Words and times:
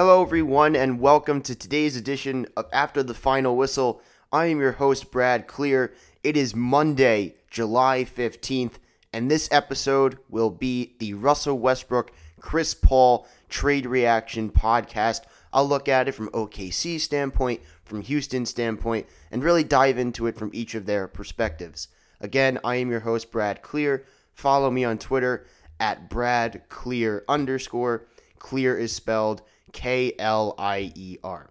Hello, 0.00 0.22
everyone, 0.22 0.76
and 0.76 1.00
welcome 1.00 1.42
to 1.42 1.56
today's 1.56 1.96
edition 1.96 2.46
of 2.56 2.66
After 2.72 3.02
the 3.02 3.14
Final 3.14 3.56
Whistle. 3.56 4.00
I 4.32 4.46
am 4.46 4.60
your 4.60 4.70
host, 4.70 5.10
Brad 5.10 5.48
Klier. 5.48 5.90
It 6.22 6.36
is 6.36 6.54
Monday, 6.54 7.34
July 7.50 8.04
15th, 8.04 8.74
and 9.12 9.28
this 9.28 9.48
episode 9.50 10.16
will 10.28 10.50
be 10.50 10.94
the 11.00 11.14
Russell 11.14 11.58
Westbrook 11.58 12.12
Chris 12.38 12.74
Paul 12.74 13.26
trade 13.48 13.86
reaction 13.86 14.50
podcast. 14.50 15.22
I'll 15.52 15.66
look 15.66 15.88
at 15.88 16.06
it 16.06 16.12
from 16.12 16.28
OKC 16.28 17.00
standpoint, 17.00 17.60
from 17.82 18.02
Houston 18.02 18.46
standpoint, 18.46 19.08
and 19.32 19.42
really 19.42 19.64
dive 19.64 19.98
into 19.98 20.28
it 20.28 20.36
from 20.36 20.52
each 20.54 20.76
of 20.76 20.86
their 20.86 21.08
perspectives. 21.08 21.88
Again, 22.20 22.60
I 22.62 22.76
am 22.76 22.92
your 22.92 23.00
host, 23.00 23.32
Brad 23.32 23.64
Klier. 23.64 24.04
Follow 24.32 24.70
me 24.70 24.84
on 24.84 24.98
Twitter 24.98 25.44
at 25.80 26.08
Brad 26.08 26.62
Klier 26.68 27.22
underscore. 27.28 28.06
Klier 28.38 28.78
is 28.78 28.92
spelled 28.92 29.42
K 29.72 30.12
L 30.18 30.54
I 30.58 30.92
E 30.94 31.18
R. 31.22 31.50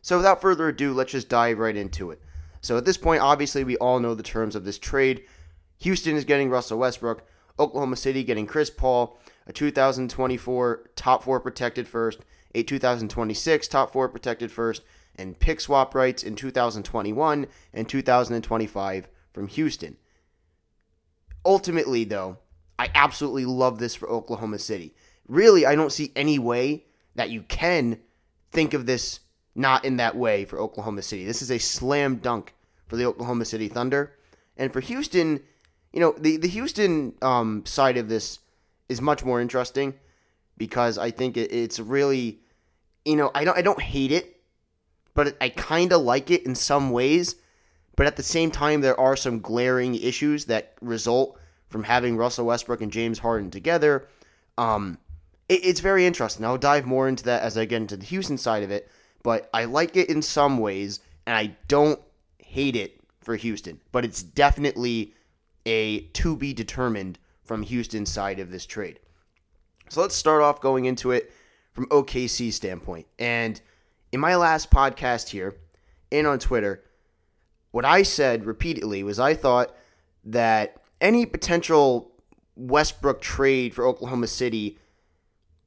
So 0.00 0.16
without 0.16 0.40
further 0.40 0.68
ado, 0.68 0.92
let's 0.92 1.12
just 1.12 1.28
dive 1.28 1.58
right 1.58 1.76
into 1.76 2.10
it. 2.10 2.20
So 2.60 2.76
at 2.76 2.84
this 2.84 2.96
point, 2.96 3.22
obviously, 3.22 3.64
we 3.64 3.76
all 3.76 4.00
know 4.00 4.14
the 4.14 4.22
terms 4.22 4.54
of 4.54 4.64
this 4.64 4.78
trade. 4.78 5.24
Houston 5.78 6.16
is 6.16 6.24
getting 6.24 6.48
Russell 6.48 6.78
Westbrook, 6.78 7.26
Oklahoma 7.58 7.96
City 7.96 8.22
getting 8.24 8.46
Chris 8.46 8.70
Paul, 8.70 9.18
a 9.46 9.52
2024 9.52 10.90
top 10.94 11.22
four 11.24 11.40
protected 11.40 11.88
first, 11.88 12.20
a 12.54 12.62
2026 12.62 13.68
top 13.68 13.92
four 13.92 14.08
protected 14.08 14.50
first, 14.50 14.82
and 15.16 15.38
pick 15.38 15.60
swap 15.60 15.94
rights 15.94 16.22
in 16.22 16.36
2021 16.36 17.46
and 17.72 17.88
2025 17.88 19.08
from 19.32 19.48
Houston. 19.48 19.96
Ultimately, 21.44 22.04
though, 22.04 22.38
I 22.78 22.90
absolutely 22.94 23.44
love 23.44 23.78
this 23.78 23.94
for 23.94 24.08
Oklahoma 24.08 24.58
City. 24.58 24.94
Really, 25.26 25.66
I 25.66 25.74
don't 25.74 25.92
see 25.92 26.12
any 26.14 26.38
way 26.38 26.84
that 27.14 27.30
you 27.30 27.42
can 27.42 27.98
think 28.50 28.74
of 28.74 28.86
this 28.86 29.20
not 29.54 29.84
in 29.84 29.96
that 29.96 30.16
way 30.16 30.44
for 30.44 30.58
Oklahoma 30.58 31.02
City. 31.02 31.24
This 31.24 31.42
is 31.42 31.50
a 31.50 31.58
slam 31.58 32.16
dunk 32.16 32.54
for 32.86 32.96
the 32.96 33.04
Oklahoma 33.04 33.44
City 33.44 33.68
Thunder. 33.68 34.12
And 34.56 34.72
for 34.72 34.80
Houston, 34.80 35.40
you 35.92 36.00
know, 36.00 36.14
the, 36.18 36.36
the 36.36 36.48
Houston 36.48 37.14
um, 37.22 37.64
side 37.66 37.96
of 37.96 38.08
this 38.08 38.38
is 38.88 39.00
much 39.00 39.24
more 39.24 39.40
interesting 39.40 39.94
because 40.56 40.98
I 40.98 41.10
think 41.10 41.36
it, 41.36 41.52
it's 41.52 41.78
really, 41.78 42.40
you 43.04 43.16
know, 43.16 43.30
I 43.34 43.44
don't 43.44 43.58
I 43.58 43.62
don't 43.62 43.80
hate 43.80 44.12
it, 44.12 44.40
but 45.14 45.36
I 45.40 45.48
kind 45.48 45.92
of 45.92 46.02
like 46.02 46.30
it 46.30 46.46
in 46.46 46.54
some 46.54 46.90
ways. 46.90 47.36
But 47.96 48.06
at 48.06 48.16
the 48.16 48.22
same 48.22 48.50
time, 48.50 48.80
there 48.80 48.98
are 48.98 49.16
some 49.16 49.40
glaring 49.40 49.94
issues 49.94 50.46
that 50.46 50.74
result 50.80 51.38
from 51.68 51.84
having 51.84 52.16
Russell 52.16 52.46
Westbrook 52.46 52.80
and 52.80 52.92
James 52.92 53.18
Harden 53.18 53.50
together. 53.50 54.08
Um, 54.56 54.98
it, 55.52 55.64
it's 55.64 55.80
very 55.80 56.06
interesting. 56.06 56.44
I'll 56.44 56.58
dive 56.58 56.86
more 56.86 57.08
into 57.08 57.24
that 57.24 57.42
as 57.42 57.58
I 57.58 57.64
get 57.64 57.82
into 57.82 57.96
the 57.96 58.06
Houston 58.06 58.38
side 58.38 58.62
of 58.62 58.70
it. 58.70 58.90
But 59.22 59.48
I 59.54 59.66
like 59.66 59.96
it 59.96 60.08
in 60.08 60.22
some 60.22 60.58
ways, 60.58 61.00
and 61.26 61.36
I 61.36 61.56
don't 61.68 62.00
hate 62.38 62.74
it 62.74 62.98
for 63.20 63.36
Houston. 63.36 63.80
But 63.92 64.04
it's 64.04 64.22
definitely 64.22 65.14
a 65.64 66.00
to 66.00 66.34
be 66.36 66.52
determined 66.52 67.18
from 67.44 67.62
Houston's 67.62 68.10
side 68.10 68.40
of 68.40 68.50
this 68.50 68.66
trade. 68.66 68.98
So 69.88 70.00
let's 70.00 70.14
start 70.14 70.42
off 70.42 70.60
going 70.60 70.86
into 70.86 71.12
it 71.12 71.32
from 71.72 71.86
OKC 71.86 72.52
standpoint. 72.52 73.06
And 73.18 73.60
in 74.10 74.20
my 74.20 74.36
last 74.36 74.70
podcast 74.70 75.28
here 75.28 75.54
and 76.10 76.26
on 76.26 76.38
Twitter, 76.38 76.82
what 77.70 77.84
I 77.84 78.02
said 78.02 78.44
repeatedly 78.44 79.02
was 79.02 79.20
I 79.20 79.34
thought 79.34 79.74
that 80.24 80.76
any 81.00 81.26
potential 81.26 82.10
Westbrook 82.56 83.20
trade 83.20 83.74
for 83.74 83.86
Oklahoma 83.86 84.26
City 84.26 84.78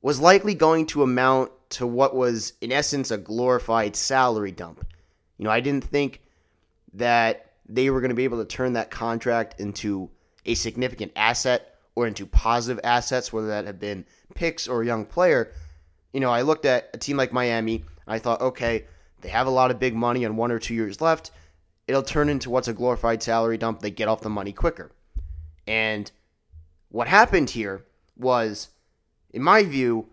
was 0.06 0.20
likely 0.20 0.54
going 0.54 0.86
to 0.86 1.02
amount 1.02 1.52
to 1.68 1.88
what 1.88 2.16
was, 2.16 2.54
in 2.62 2.72
essence, 2.72 3.10
a 3.10 3.18
glorified 3.18 3.96
salary 3.96 4.52
dump. 4.52 4.86
You 5.40 5.46
know, 5.46 5.50
I 5.50 5.62
didn't 5.62 5.84
think 5.84 6.22
that 6.94 7.54
they 7.68 7.90
were 7.90 8.02
going 8.02 8.10
to 8.10 8.16
be 8.16 8.24
able 8.24 8.38
to 8.38 8.46
turn 8.46 8.74
that 8.74 8.92
contract 8.92 9.60
into 9.60 10.12
a 10.46 10.54
significant 10.54 11.12
asset 11.16 11.80
or 11.96 12.06
into 12.06 12.28
positive 12.28 12.80
assets, 12.84 13.34
whether 13.34 13.48
that 13.48 13.66
had 13.66 13.80
been 13.80 14.06
picks 14.36 14.68
or 14.68 14.84
a 14.84 14.86
young 14.86 15.08
player. 15.08 15.52
You 16.14 16.20
know, 16.20 16.30
I 16.30 16.44
looked 16.44 16.66
at 16.66 16.92
a 16.94 17.00
team 17.00 17.18
like 17.18 17.34
Miami. 17.34 17.84
I 18.06 18.20
thought, 18.20 18.42
okay, 18.42 18.86
they 19.22 19.30
have 19.30 19.48
a 19.48 19.50
lot 19.50 19.72
of 19.72 19.80
big 19.80 19.96
money 19.96 20.24
and 20.24 20.38
one 20.38 20.52
or 20.52 20.60
two 20.60 20.76
years 20.76 21.02
left. 21.02 21.32
It'll 21.88 22.04
turn 22.04 22.30
into 22.30 22.52
what's 22.52 22.68
a 22.68 22.74
glorified 22.74 23.24
salary 23.24 23.58
dump. 23.58 23.80
They 23.80 23.90
get 23.90 24.08
off 24.08 24.22
the 24.22 24.30
money 24.30 24.54
quicker. 24.54 24.92
And 25.66 26.12
what 26.90 27.08
happened 27.08 27.50
here 27.50 27.88
was, 28.16 28.70
in 29.36 29.44
my 29.44 29.64
view, 29.64 30.08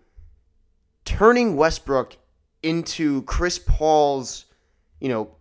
turning 1.05 1.55
Westbrook 1.55 2.17
into 2.61 3.21
Chris 3.23 3.57
Paul's, 3.57 4.45
you 4.99 5.07
know, 5.07 5.31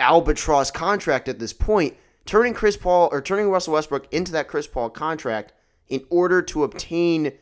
albatross 0.00 0.72
contract 0.72 1.28
at 1.28 1.38
this 1.38 1.52
point, 1.52 1.96
turning 2.26 2.52
Chris 2.52 2.76
Paul 2.76 3.08
or 3.12 3.22
turning 3.22 3.48
Russell 3.48 3.74
Westbrook 3.74 4.12
into 4.12 4.32
that 4.32 4.48
Chris 4.48 4.66
Paul 4.66 4.90
contract 4.90 5.52
in 5.88 6.04
order 6.10 6.42
to 6.42 6.64
obtain 6.64 7.32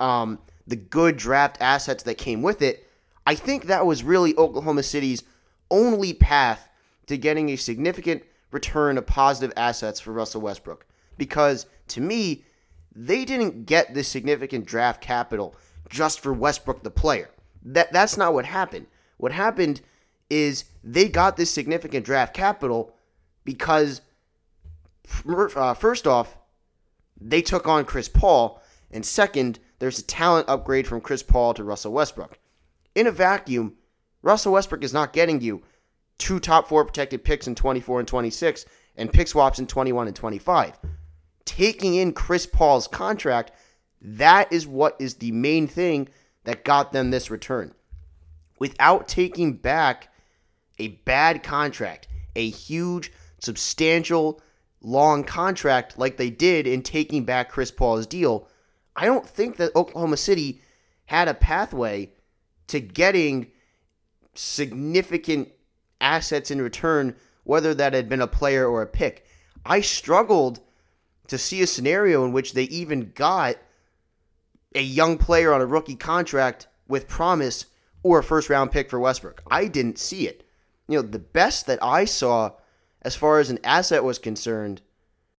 um, 0.00 0.38
the 0.66 0.76
good 0.76 1.18
draft 1.18 1.58
assets 1.60 2.02
that 2.04 2.16
came 2.16 2.40
with 2.40 2.62
it, 2.62 2.88
I 3.26 3.34
think 3.34 3.66
that 3.66 3.84
was 3.84 4.02
really 4.02 4.34
Oklahoma 4.36 4.82
City's 4.82 5.22
only 5.70 6.14
path 6.14 6.66
to 7.06 7.18
getting 7.18 7.50
a 7.50 7.56
significant 7.56 8.22
return 8.50 8.96
of 8.96 9.06
positive 9.06 9.52
assets 9.56 10.00
for 10.00 10.12
Russell 10.12 10.40
Westbrook. 10.40 10.86
Because 11.18 11.66
to 11.88 12.00
me, 12.00 12.44
they 12.94 13.24
didn't 13.24 13.66
get 13.66 13.94
this 13.94 14.08
significant 14.08 14.66
draft 14.66 15.00
capital 15.00 15.56
just 15.88 16.20
for 16.20 16.32
Westbrook 16.32 16.82
the 16.82 16.90
player. 16.90 17.30
That 17.64 17.92
that's 17.92 18.16
not 18.16 18.34
what 18.34 18.44
happened. 18.44 18.86
What 19.16 19.32
happened 19.32 19.80
is 20.28 20.64
they 20.82 21.08
got 21.08 21.36
this 21.36 21.50
significant 21.50 22.04
draft 22.04 22.34
capital 22.34 22.94
because 23.44 24.00
uh, 25.26 25.74
first 25.74 26.06
off, 26.06 26.38
they 27.20 27.42
took 27.42 27.68
on 27.68 27.84
Chris 27.84 28.08
Paul, 28.08 28.60
and 28.90 29.04
second, 29.04 29.58
there's 29.78 29.98
a 29.98 30.04
talent 30.04 30.48
upgrade 30.48 30.86
from 30.86 31.00
Chris 31.00 31.22
Paul 31.22 31.54
to 31.54 31.64
Russell 31.64 31.92
Westbrook. 31.92 32.38
In 32.94 33.06
a 33.06 33.12
vacuum, 33.12 33.74
Russell 34.22 34.52
Westbrook 34.52 34.84
is 34.84 34.92
not 34.92 35.12
getting 35.12 35.40
you 35.40 35.62
two 36.18 36.38
top 36.38 36.68
four 36.68 36.84
protected 36.84 37.24
picks 37.24 37.46
in 37.46 37.54
24 37.54 38.00
and 38.00 38.08
26 38.08 38.64
and 38.96 39.12
pick 39.12 39.28
swaps 39.28 39.58
in 39.58 39.66
21 39.66 40.06
and 40.06 40.16
25. 40.16 40.78
Taking 41.44 41.94
in 41.94 42.12
Chris 42.12 42.46
Paul's 42.46 42.88
contract, 42.88 43.52
that 44.00 44.52
is 44.52 44.66
what 44.66 44.96
is 44.98 45.14
the 45.14 45.32
main 45.32 45.66
thing 45.66 46.08
that 46.44 46.64
got 46.64 46.92
them 46.92 47.10
this 47.10 47.30
return. 47.30 47.74
Without 48.58 49.08
taking 49.08 49.54
back 49.54 50.12
a 50.78 50.88
bad 50.88 51.42
contract, 51.42 52.08
a 52.34 52.48
huge, 52.48 53.12
substantial, 53.38 54.40
long 54.80 55.24
contract 55.24 55.98
like 55.98 56.16
they 56.16 56.30
did 56.30 56.66
in 56.66 56.82
taking 56.82 57.24
back 57.24 57.50
Chris 57.50 57.70
Paul's 57.70 58.06
deal, 58.06 58.48
I 58.96 59.06
don't 59.06 59.28
think 59.28 59.56
that 59.56 59.74
Oklahoma 59.74 60.16
City 60.16 60.60
had 61.06 61.28
a 61.28 61.34
pathway 61.34 62.12
to 62.68 62.80
getting 62.80 63.48
significant 64.34 65.50
assets 66.00 66.50
in 66.50 66.60
return, 66.60 67.14
whether 67.44 67.74
that 67.74 67.94
had 67.94 68.08
been 68.08 68.22
a 68.22 68.26
player 68.26 68.66
or 68.66 68.82
a 68.82 68.86
pick. 68.86 69.26
I 69.64 69.80
struggled 69.80 70.60
to 71.28 71.38
see 71.38 71.62
a 71.62 71.66
scenario 71.66 72.24
in 72.24 72.32
which 72.32 72.54
they 72.54 72.64
even 72.64 73.12
got 73.14 73.56
a 74.74 74.82
young 74.82 75.18
player 75.18 75.52
on 75.52 75.60
a 75.60 75.66
rookie 75.66 75.96
contract 75.96 76.66
with 76.88 77.08
promise 77.08 77.66
or 78.02 78.18
a 78.18 78.24
first 78.24 78.50
round 78.50 78.70
pick 78.70 78.90
for 78.90 79.00
Westbrook. 79.00 79.42
I 79.50 79.66
didn't 79.66 79.98
see 79.98 80.26
it. 80.26 80.48
You 80.88 80.96
know, 80.96 81.02
the 81.02 81.18
best 81.18 81.66
that 81.66 81.82
I 81.82 82.04
saw 82.04 82.52
as 83.02 83.14
far 83.14 83.38
as 83.38 83.50
an 83.50 83.58
asset 83.64 84.04
was 84.04 84.18
concerned 84.18 84.80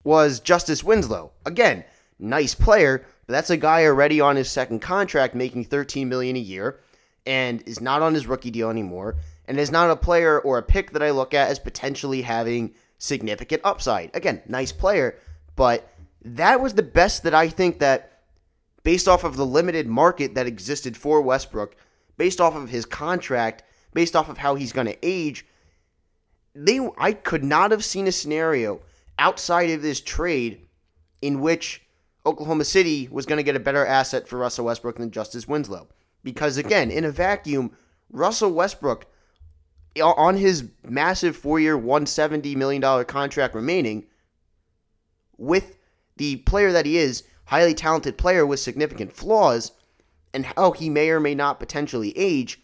was 0.05 0.41
Justice 0.41 0.83
Winslow. 0.83 1.33
Again, 1.45 1.85
nice 2.19 2.55
player, 2.55 3.05
but 3.27 3.33
that's 3.33 3.51
a 3.51 3.57
guy 3.57 3.85
already 3.85 4.21
on 4.21 4.37
his 4.37 4.51
second 4.51 4.81
contract 4.81 5.35
making 5.35 5.65
13 5.65 6.09
million 6.09 6.37
a 6.37 6.41
year 6.41 6.81
and 7.27 7.63
is 7.63 7.81
not 7.81 8.03
on 8.03 8.15
his 8.15 8.27
rookie 8.27 8.51
deal 8.51 8.71
anymore 8.71 9.17
and 9.47 9.59
is 9.59 9.71
not 9.71 9.91
a 9.91 9.97
player 9.97 10.41
or 10.41 10.59
a 10.59 10.63
pick 10.63 10.93
that 10.93 11.03
I 11.03 11.11
look 11.11 11.35
at 11.35 11.49
as 11.51 11.59
potentially 11.59 12.23
having 12.23 12.75
significant 12.99 13.63
upside. 13.65 14.11
Again, 14.15 14.43
nice 14.47 14.73
player, 14.73 15.19
but 15.57 15.89
that 16.25 16.61
was 16.61 16.75
the 16.75 16.83
best 16.83 17.23
that 17.25 17.35
I 17.35 17.49
think 17.49 17.79
that 17.81 18.21
based 18.85 19.09
off 19.09 19.25
of 19.25 19.37
the 19.37 19.47
limited 19.47 19.87
market 19.87 20.35
that 20.35 20.47
existed 20.47 20.97
for 20.97 21.21
Westbrook, 21.21 21.77
based 22.17 22.41
off 22.41 22.55
of 22.55 22.71
his 22.71 22.85
contract, 22.85 23.63
based 23.93 24.17
off 24.17 24.29
of 24.29 24.39
how 24.39 24.55
he's 24.55 24.73
going 24.73 24.87
to 24.87 24.99
age, 25.03 25.47
they 26.55 26.81
I 26.99 27.13
could 27.13 27.45
not 27.45 27.71
have 27.71 27.85
seen 27.85 28.07
a 28.07 28.13
scenario 28.13 28.81
outside 29.19 29.71
of 29.71 29.83
this 29.83 30.01
trade 30.01 30.67
in 31.21 31.41
which 31.41 31.83
Oklahoma 32.27 32.65
City 32.65 33.09
was 33.11 33.27
going 33.27 33.39
to 33.39 33.43
get 33.43 33.57
a 33.57 33.61
better 33.61 33.85
asset 33.87 34.29
for 34.29 34.39
Russell 34.39 34.67
Westbrook 34.67 34.97
than 34.97 35.11
Justice 35.11 35.49
Winslow. 35.49 35.89
Because 36.23 36.57
again, 36.57 36.91
in 36.91 37.05
a 37.05 37.11
vacuum, 37.11 37.73
Russell 38.11 38.53
Westbrook 38.53 39.07
on 40.01 40.37
his 40.37 40.65
massive 40.85 41.41
4-year, 41.41 41.77
170 41.77 42.55
million 42.55 42.81
dollar 42.81 43.05
contract 43.05 43.55
remaining 43.55 44.07
with 45.39 45.77
the 46.17 46.37
player 46.37 46.73
that 46.73 46.87
he 46.87 46.97
is, 46.99 47.25
highly 47.47 47.75
talented 47.75 48.19
player 48.19 48.47
with 48.47 48.61
significant 48.61 49.13
flaws, 49.13 49.73
and 50.35 50.47
how 50.47 50.73
he 50.73 50.89
may 50.89 51.11
or 51.11 51.21
may 51.21 51.35
not 51.35 51.61
potentially 51.61 52.17
age, 52.17 52.61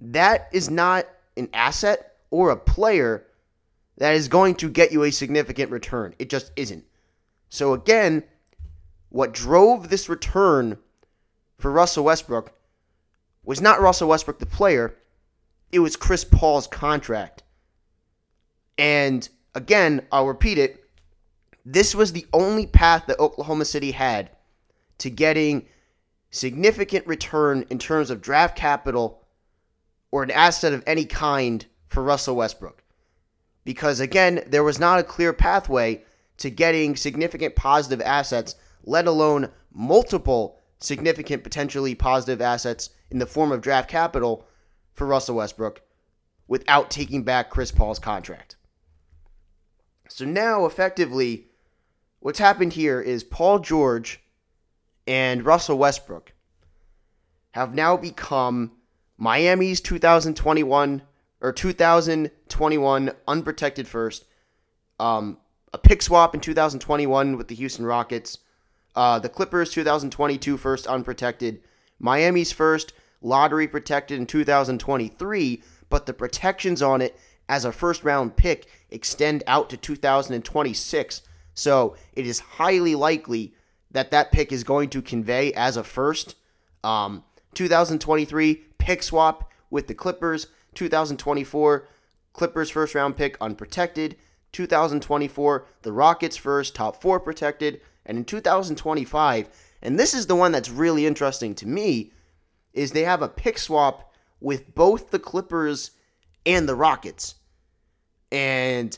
that 0.00 0.48
is 0.52 0.70
not 0.70 1.06
an 1.36 1.48
asset 1.52 2.16
or 2.30 2.50
a 2.50 2.56
player 2.56 3.26
that 3.98 4.14
is 4.14 4.28
going 4.28 4.54
to 4.54 4.70
get 4.70 4.92
you 4.92 5.02
a 5.02 5.10
significant 5.10 5.70
return. 5.70 6.14
It 6.18 6.30
just 6.30 6.52
isn't. 6.56 6.84
So, 7.48 7.72
again, 7.72 8.22
what 9.08 9.32
drove 9.32 9.88
this 9.88 10.08
return 10.08 10.78
for 11.58 11.70
Russell 11.70 12.04
Westbrook 12.04 12.52
was 13.44 13.60
not 13.60 13.80
Russell 13.80 14.08
Westbrook, 14.08 14.38
the 14.38 14.46
player, 14.46 14.94
it 15.72 15.78
was 15.80 15.96
Chris 15.96 16.24
Paul's 16.24 16.66
contract. 16.66 17.42
And 18.76 19.28
again, 19.54 20.06
I'll 20.12 20.26
repeat 20.26 20.58
it 20.58 20.84
this 21.72 21.94
was 21.94 22.12
the 22.12 22.26
only 22.32 22.66
path 22.66 23.04
that 23.06 23.18
Oklahoma 23.18 23.66
City 23.66 23.90
had 23.90 24.30
to 24.96 25.10
getting 25.10 25.66
significant 26.30 27.06
return 27.06 27.66
in 27.68 27.78
terms 27.78 28.08
of 28.08 28.22
draft 28.22 28.56
capital 28.56 29.26
or 30.10 30.22
an 30.22 30.30
asset 30.30 30.72
of 30.72 30.82
any 30.86 31.04
kind 31.04 31.66
for 31.86 32.02
Russell 32.02 32.36
Westbrook. 32.36 32.82
Because 33.66 34.00
again, 34.00 34.42
there 34.46 34.64
was 34.64 34.80
not 34.80 34.98
a 34.98 35.04
clear 35.04 35.34
pathway 35.34 36.02
to 36.38 36.48
getting 36.48 36.96
significant 36.96 37.54
positive 37.54 38.00
assets, 38.00 38.56
let 38.84 39.06
alone 39.06 39.50
multiple 39.70 40.58
significant 40.78 41.44
potentially 41.44 41.94
positive 41.94 42.40
assets 42.40 42.88
in 43.10 43.18
the 43.18 43.26
form 43.26 43.52
of 43.52 43.60
draft 43.60 43.90
capital 43.90 44.46
for 44.94 45.06
Russell 45.06 45.36
Westbrook 45.36 45.82
without 46.46 46.90
taking 46.90 47.24
back 47.24 47.50
Chris 47.50 47.70
Paul's 47.70 47.98
contract. 47.98 48.56
So 50.08 50.24
now, 50.24 50.64
effectively, 50.64 51.47
what's 52.20 52.38
happened 52.38 52.72
here 52.72 53.00
is 53.00 53.24
Paul 53.24 53.58
George 53.58 54.20
and 55.06 55.44
Russell 55.44 55.78
Westbrook 55.78 56.32
have 57.52 57.74
now 57.74 57.96
become 57.96 58.72
Miami's 59.16 59.80
2021 59.80 61.02
or 61.40 61.52
2021 61.52 63.10
unprotected 63.26 63.88
first, 63.88 64.24
um, 64.98 65.38
a 65.72 65.78
pick 65.78 66.02
swap 66.02 66.34
in 66.34 66.40
2021 66.40 67.36
with 67.36 67.48
the 67.48 67.54
Houston 67.54 67.86
Rockets, 67.86 68.38
uh, 68.94 69.18
the 69.18 69.28
Clippers 69.28 69.70
2022 69.70 70.56
first 70.56 70.86
unprotected, 70.86 71.62
Miami's 71.98 72.52
first 72.52 72.92
lottery 73.20 73.66
protected 73.66 74.18
in 74.18 74.26
2023, 74.26 75.62
but 75.88 76.06
the 76.06 76.12
protections 76.12 76.82
on 76.82 77.00
it 77.00 77.18
as 77.48 77.64
a 77.64 77.72
first 77.72 78.04
round 78.04 78.36
pick 78.36 78.66
extend 78.90 79.42
out 79.46 79.70
to 79.70 79.76
2026. 79.76 81.22
So 81.58 81.96
it 82.12 82.24
is 82.24 82.38
highly 82.38 82.94
likely 82.94 83.52
that 83.90 84.12
that 84.12 84.30
pick 84.30 84.52
is 84.52 84.62
going 84.62 84.90
to 84.90 85.02
convey 85.02 85.52
as 85.54 85.76
a 85.76 85.82
first. 85.82 86.36
Um, 86.84 87.24
2023 87.54 88.54
pick 88.78 89.02
swap 89.02 89.50
with 89.68 89.88
the 89.88 89.94
Clippers. 89.94 90.46
2024 90.74 91.88
Clippers 92.32 92.70
first 92.70 92.94
round 92.94 93.16
pick 93.16 93.36
unprotected. 93.40 94.16
2024 94.52 95.66
the 95.82 95.92
Rockets 95.92 96.36
first 96.36 96.76
top 96.76 97.02
four 97.02 97.18
protected. 97.18 97.80
And 98.06 98.18
in 98.18 98.24
2025, 98.24 99.48
and 99.82 99.98
this 99.98 100.14
is 100.14 100.26
the 100.26 100.36
one 100.36 100.52
that's 100.52 100.70
really 100.70 101.06
interesting 101.06 101.56
to 101.56 101.66
me, 101.66 102.12
is 102.72 102.92
they 102.92 103.02
have 103.02 103.20
a 103.20 103.28
pick 103.28 103.58
swap 103.58 104.12
with 104.40 104.74
both 104.76 105.10
the 105.10 105.18
Clippers 105.18 105.90
and 106.46 106.68
the 106.68 106.76
Rockets. 106.76 107.34
And 108.30 108.96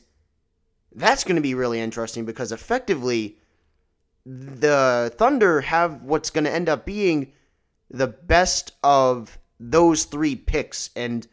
that's 0.92 1.24
going 1.24 1.36
to 1.36 1.42
be 1.42 1.54
really 1.54 1.80
interesting 1.80 2.24
because 2.24 2.52
effectively 2.52 3.36
the 4.26 5.12
Thunder 5.16 5.60
have 5.62 6.02
what's 6.02 6.30
going 6.30 6.44
to 6.44 6.52
end 6.52 6.68
up 6.68 6.84
being 6.84 7.32
the 7.90 8.06
best 8.06 8.72
of 8.82 9.38
those 9.58 10.04
three 10.04 10.36
picks. 10.36 10.90
And 10.96 11.26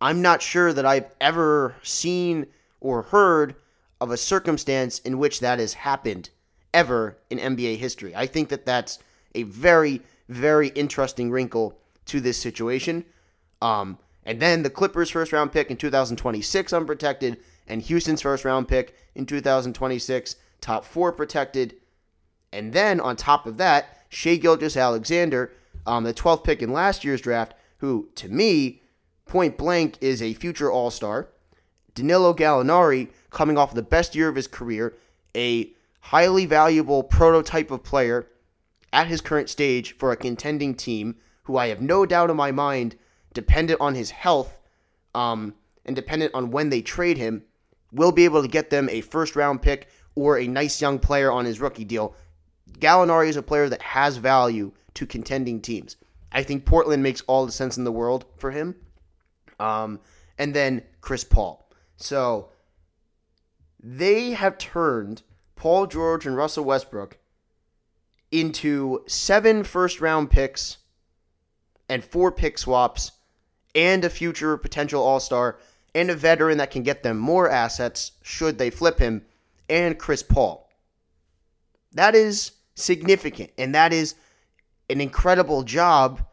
I'm 0.00 0.22
not 0.22 0.42
sure 0.42 0.72
that 0.72 0.86
I've 0.86 1.10
ever 1.20 1.74
seen 1.82 2.46
or 2.80 3.02
heard 3.02 3.56
of 4.00 4.10
a 4.10 4.16
circumstance 4.16 4.98
in 5.00 5.18
which 5.18 5.40
that 5.40 5.58
has 5.58 5.74
happened 5.74 6.30
ever 6.72 7.18
in 7.28 7.38
NBA 7.38 7.76
history. 7.76 8.14
I 8.14 8.26
think 8.26 8.48
that 8.48 8.64
that's 8.64 8.98
a 9.34 9.42
very, 9.44 10.00
very 10.28 10.68
interesting 10.68 11.30
wrinkle 11.30 11.78
to 12.06 12.20
this 12.20 12.38
situation. 12.38 13.04
Um, 13.60 13.98
and 14.24 14.40
then 14.40 14.62
the 14.62 14.70
Clippers' 14.70 15.10
first 15.10 15.32
round 15.32 15.52
pick 15.52 15.70
in 15.70 15.76
2026 15.76 16.72
unprotected, 16.72 17.38
and 17.70 17.82
Houston's 17.82 18.22
first 18.22 18.44
round 18.44 18.68
pick 18.68 18.94
in 19.14 19.24
2026 19.24 20.36
top 20.60 20.84
four 20.84 21.12
protected. 21.12 21.76
And 22.52 22.72
then 22.72 23.00
on 23.00 23.16
top 23.16 23.46
of 23.46 23.56
that, 23.58 24.04
Shai 24.08 24.36
Gilgeous-Alexander, 24.36 25.52
um, 25.86 26.04
the 26.04 26.12
12th 26.12 26.44
pick 26.44 26.62
in 26.62 26.72
last 26.72 27.04
year's 27.04 27.20
draft, 27.20 27.54
who 27.78 28.08
to 28.16 28.28
me, 28.28 28.82
point 29.26 29.56
blank, 29.56 29.96
is 30.00 30.20
a 30.20 30.34
future 30.34 30.70
All 30.70 30.90
Star. 30.90 31.28
Danilo 31.94 32.34
Gallinari, 32.34 33.08
coming 33.30 33.56
off 33.56 33.74
the 33.74 33.82
best 33.82 34.14
year 34.14 34.28
of 34.28 34.36
his 34.36 34.46
career, 34.46 34.96
a 35.34 35.72
highly 36.00 36.46
valuable 36.46 37.02
prototype 37.02 37.70
of 37.70 37.84
player 37.84 38.26
at 38.92 39.06
his 39.06 39.20
current 39.20 39.48
stage 39.48 39.96
for 39.96 40.10
a 40.10 40.16
contending 40.16 40.74
team, 40.74 41.16
who 41.44 41.56
I 41.56 41.68
have 41.68 41.80
no 41.80 42.04
doubt 42.06 42.30
in 42.30 42.36
my 42.36 42.50
mind, 42.50 42.96
dependent 43.32 43.80
on 43.80 43.94
his 43.94 44.10
health 44.10 44.58
um, 45.14 45.54
and 45.84 45.94
dependent 45.94 46.34
on 46.34 46.50
when 46.50 46.70
they 46.70 46.82
trade 46.82 47.16
him, 47.16 47.44
will 47.92 48.12
be 48.12 48.24
able 48.24 48.42
to 48.42 48.48
get 48.48 48.70
them 48.70 48.88
a 48.88 49.00
first 49.00 49.36
round 49.36 49.62
pick 49.62 49.88
or 50.14 50.38
a 50.38 50.46
nice 50.46 50.80
young 50.80 50.98
player 50.98 51.30
on 51.30 51.44
his 51.44 51.60
rookie 51.60 51.84
deal. 51.84 52.14
Gallinari 52.78 53.28
is 53.28 53.36
a 53.36 53.42
player 53.42 53.68
that 53.68 53.82
has 53.82 54.16
value 54.16 54.72
to 54.94 55.06
contending 55.06 55.60
teams. 55.60 55.96
I 56.32 56.42
think 56.42 56.64
Portland 56.64 57.02
makes 57.02 57.22
all 57.22 57.46
the 57.46 57.52
sense 57.52 57.76
in 57.76 57.84
the 57.84 57.92
world 57.92 58.24
for 58.36 58.50
him. 58.50 58.76
Um, 59.58 60.00
and 60.38 60.54
then 60.54 60.82
Chris 61.00 61.24
Paul. 61.24 61.68
So 61.96 62.50
they 63.82 64.30
have 64.30 64.58
turned 64.58 65.22
Paul 65.56 65.86
George 65.86 66.26
and 66.26 66.36
Russell 66.36 66.64
Westbrook 66.64 67.18
into 68.30 69.02
seven 69.06 69.64
first 69.64 70.00
round 70.00 70.30
picks 70.30 70.78
and 71.88 72.04
four 72.04 72.30
pick 72.30 72.56
swaps 72.56 73.12
and 73.74 74.04
a 74.04 74.10
future 74.10 74.56
potential 74.56 75.02
all 75.02 75.20
star 75.20 75.58
and 75.94 76.10
a 76.10 76.14
veteran 76.14 76.58
that 76.58 76.70
can 76.70 76.82
get 76.82 77.02
them 77.02 77.18
more 77.18 77.50
assets 77.50 78.12
should 78.22 78.58
they 78.58 78.70
flip 78.70 78.98
him 78.98 79.22
and 79.68 79.98
Chris 79.98 80.22
Paul. 80.22 80.68
That 81.92 82.14
is 82.14 82.52
significant 82.74 83.50
and 83.58 83.74
that 83.74 83.92
is 83.92 84.14
an 84.88 85.00
incredible 85.00 85.62
job 85.62 86.24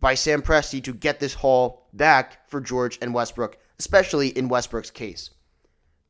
by 0.00 0.14
Sam 0.14 0.42
Presti 0.42 0.82
to 0.84 0.92
get 0.92 1.20
this 1.20 1.34
haul 1.34 1.86
back 1.92 2.48
for 2.48 2.60
George 2.60 2.98
and 3.02 3.12
Westbrook, 3.12 3.58
especially 3.78 4.28
in 4.28 4.48
Westbrook's 4.48 4.90
case. 4.90 5.30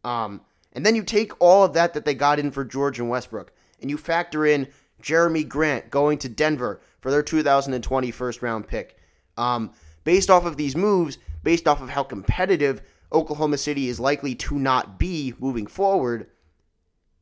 Um, 0.05 0.43
and 0.73 0.87
then 0.87 0.95
you 0.95 1.03
take 1.03 1.33
all 1.41 1.65
of 1.65 1.73
that 1.75 1.95
that 1.95 2.05
they 2.05 2.15
got 2.15 2.39
in 2.39 2.51
for 2.51 2.65
George 2.65 2.99
and 3.01 3.11
Westbrook, 3.11 3.53
and 3.81 3.91
you 3.91 3.99
factor 3.99 4.47
in 4.47 4.69
Jerami 5.03 5.47
Grant 5.47 5.91
going 5.91 6.19
to 6.19 6.29
Denver 6.29 6.81
for 7.01 7.11
their 7.11 7.23
2020 7.23 8.11
first 8.11 8.43
round 8.43 8.67
pick. 8.67 8.97
Um, 9.37 9.73
based 10.05 10.31
off 10.31 10.45
of 10.45 10.57
these 10.57 10.77
moves, 10.77 11.19
based 11.43 11.67
off 11.67 11.81
of 11.81 11.91
how 11.91 12.03
competitive 12.03 12.83
Oklahoma 13.13 13.59
City 13.59 13.89
is 13.89 13.99
likely 13.99 14.35
to 14.37 14.59
not 14.59 14.99
be 14.99 15.35
moving 15.39 15.67
forward, 15.67 16.29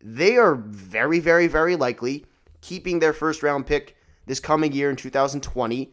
they 0.00 0.36
are 0.36 0.54
very, 0.54 1.18
very, 1.18 1.46
very 1.46 1.76
likely 1.76 2.26
keeping 2.60 2.98
their 2.98 3.12
first 3.12 3.42
round 3.42 3.66
pick 3.66 3.96
this 4.26 4.40
coming 4.40 4.72
year 4.72 4.90
in 4.90 4.96
2020. 4.96 5.92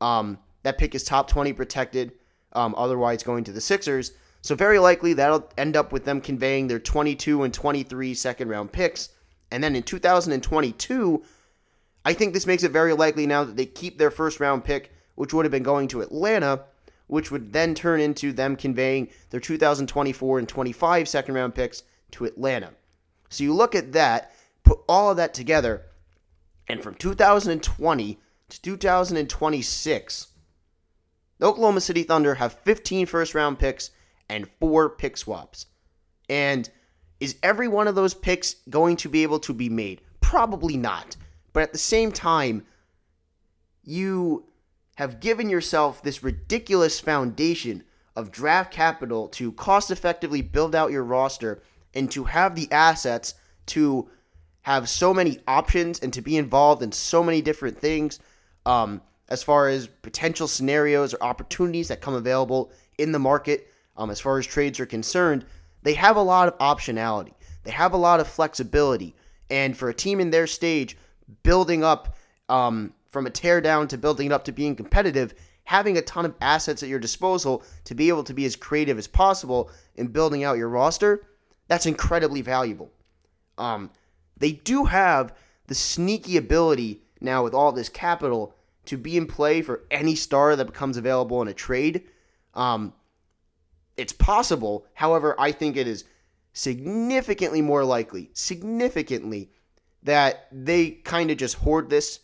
Um, 0.00 0.38
that 0.62 0.78
pick 0.78 0.94
is 0.94 1.04
top 1.04 1.28
20 1.28 1.52
protected, 1.52 2.12
um, 2.52 2.74
otherwise 2.76 3.22
going 3.22 3.44
to 3.44 3.52
the 3.52 3.60
Sixers. 3.60 4.12
So 4.40 4.54
very 4.54 4.78
likely 4.78 5.14
that'll 5.14 5.50
end 5.56 5.76
up 5.76 5.92
with 5.92 6.04
them 6.04 6.20
conveying 6.20 6.66
their 6.66 6.78
22 6.78 7.44
and 7.44 7.54
23 7.54 8.14
second 8.14 8.48
round 8.48 8.72
picks. 8.72 9.10
And 9.50 9.62
then 9.62 9.76
in 9.76 9.82
2022, 9.82 11.24
I 12.04 12.12
think 12.12 12.34
this 12.34 12.46
makes 12.46 12.62
it 12.62 12.70
very 12.70 12.92
likely 12.92 13.26
now 13.26 13.44
that 13.44 13.56
they 13.56 13.66
keep 13.66 13.98
their 13.98 14.10
first 14.10 14.40
round 14.40 14.64
pick, 14.64 14.92
which 15.14 15.32
would 15.32 15.44
have 15.44 15.52
been 15.52 15.62
going 15.62 15.88
to 15.88 16.02
Atlanta, 16.02 16.64
which 17.14 17.30
would 17.30 17.52
then 17.52 17.76
turn 17.76 18.00
into 18.00 18.32
them 18.32 18.56
conveying 18.56 19.08
their 19.30 19.38
2024 19.38 20.40
and 20.40 20.48
25 20.48 21.08
second 21.08 21.34
round 21.36 21.54
picks 21.54 21.84
to 22.10 22.24
Atlanta. 22.24 22.70
So 23.28 23.44
you 23.44 23.54
look 23.54 23.76
at 23.76 23.92
that, 23.92 24.32
put 24.64 24.80
all 24.88 25.12
of 25.12 25.16
that 25.18 25.32
together, 25.32 25.82
and 26.66 26.82
from 26.82 26.96
2020 26.96 28.18
to 28.48 28.60
2026, 28.60 30.26
the 31.38 31.46
Oklahoma 31.46 31.80
City 31.80 32.02
Thunder 32.02 32.34
have 32.34 32.58
15 32.60 33.06
first 33.06 33.32
round 33.32 33.60
picks 33.60 33.92
and 34.28 34.50
four 34.58 34.90
pick 34.90 35.16
swaps. 35.16 35.66
And 36.28 36.68
is 37.20 37.36
every 37.44 37.68
one 37.68 37.86
of 37.86 37.94
those 37.94 38.14
picks 38.14 38.56
going 38.70 38.96
to 38.96 39.08
be 39.08 39.22
able 39.22 39.38
to 39.38 39.54
be 39.54 39.68
made? 39.68 40.00
Probably 40.20 40.76
not. 40.76 41.16
But 41.52 41.62
at 41.62 41.70
the 41.70 41.78
same 41.78 42.10
time, 42.10 42.66
you 43.84 44.46
have 44.96 45.20
given 45.20 45.48
yourself 45.48 46.02
this 46.02 46.22
ridiculous 46.22 47.00
foundation 47.00 47.82
of 48.16 48.30
draft 48.30 48.72
capital 48.72 49.28
to 49.28 49.52
cost 49.52 49.90
effectively 49.90 50.40
build 50.40 50.74
out 50.74 50.92
your 50.92 51.02
roster 51.02 51.62
and 51.94 52.10
to 52.10 52.24
have 52.24 52.54
the 52.54 52.70
assets 52.70 53.34
to 53.66 54.08
have 54.62 54.88
so 54.88 55.12
many 55.12 55.38
options 55.46 56.00
and 56.00 56.12
to 56.12 56.22
be 56.22 56.36
involved 56.36 56.82
in 56.82 56.92
so 56.92 57.22
many 57.22 57.42
different 57.42 57.78
things. 57.78 58.18
Um, 58.66 59.02
as 59.28 59.42
far 59.42 59.68
as 59.68 59.86
potential 59.86 60.46
scenarios 60.46 61.14
or 61.14 61.22
opportunities 61.22 61.88
that 61.88 62.00
come 62.00 62.14
available 62.14 62.72
in 62.98 63.12
the 63.12 63.18
market, 63.18 63.68
um, 63.96 64.10
as 64.10 64.20
far 64.20 64.38
as 64.38 64.46
trades 64.46 64.78
are 64.80 64.86
concerned, 64.86 65.44
they 65.82 65.94
have 65.94 66.16
a 66.16 66.22
lot 66.22 66.48
of 66.48 66.58
optionality. 66.58 67.34
They 67.64 67.70
have 67.70 67.92
a 67.92 67.98
lot 67.98 68.20
of 68.20 68.28
flexibility. 68.28 69.14
And 69.50 69.76
for 69.76 69.88
a 69.88 69.94
team 69.94 70.20
in 70.20 70.30
their 70.30 70.46
stage, 70.46 70.96
building 71.42 71.84
up 71.84 72.16
um, 72.48 72.92
from 73.14 73.26
a 73.26 73.30
tear 73.30 73.62
down 73.62 73.88
to 73.88 73.96
building 73.96 74.26
it 74.26 74.32
up 74.32 74.44
to 74.44 74.52
being 74.52 74.76
competitive, 74.76 75.34
having 75.64 75.96
a 75.96 76.02
ton 76.02 76.26
of 76.26 76.34
assets 76.42 76.82
at 76.82 76.88
your 76.90 76.98
disposal 76.98 77.62
to 77.84 77.94
be 77.94 78.08
able 78.08 78.24
to 78.24 78.34
be 78.34 78.44
as 78.44 78.56
creative 78.56 78.98
as 78.98 79.06
possible 79.06 79.70
in 79.94 80.08
building 80.08 80.44
out 80.44 80.58
your 80.58 80.68
roster, 80.68 81.24
that's 81.68 81.86
incredibly 81.86 82.42
valuable. 82.42 82.90
Um, 83.56 83.90
they 84.36 84.52
do 84.52 84.84
have 84.84 85.32
the 85.68 85.74
sneaky 85.74 86.36
ability 86.36 87.02
now 87.20 87.44
with 87.44 87.54
all 87.54 87.72
this 87.72 87.88
capital 87.88 88.54
to 88.86 88.98
be 88.98 89.16
in 89.16 89.26
play 89.26 89.62
for 89.62 89.84
any 89.90 90.14
star 90.16 90.56
that 90.56 90.66
becomes 90.66 90.96
available 90.96 91.40
in 91.40 91.48
a 91.48 91.54
trade. 91.54 92.02
Um, 92.52 92.92
it's 93.96 94.12
possible. 94.12 94.86
However, 94.92 95.34
I 95.38 95.52
think 95.52 95.76
it 95.76 95.86
is 95.86 96.04
significantly 96.52 97.62
more 97.62 97.84
likely, 97.84 98.30
significantly, 98.34 99.50
that 100.02 100.48
they 100.50 100.90
kind 100.90 101.30
of 101.30 101.38
just 101.38 101.54
hoard 101.54 101.88
this 101.88 102.20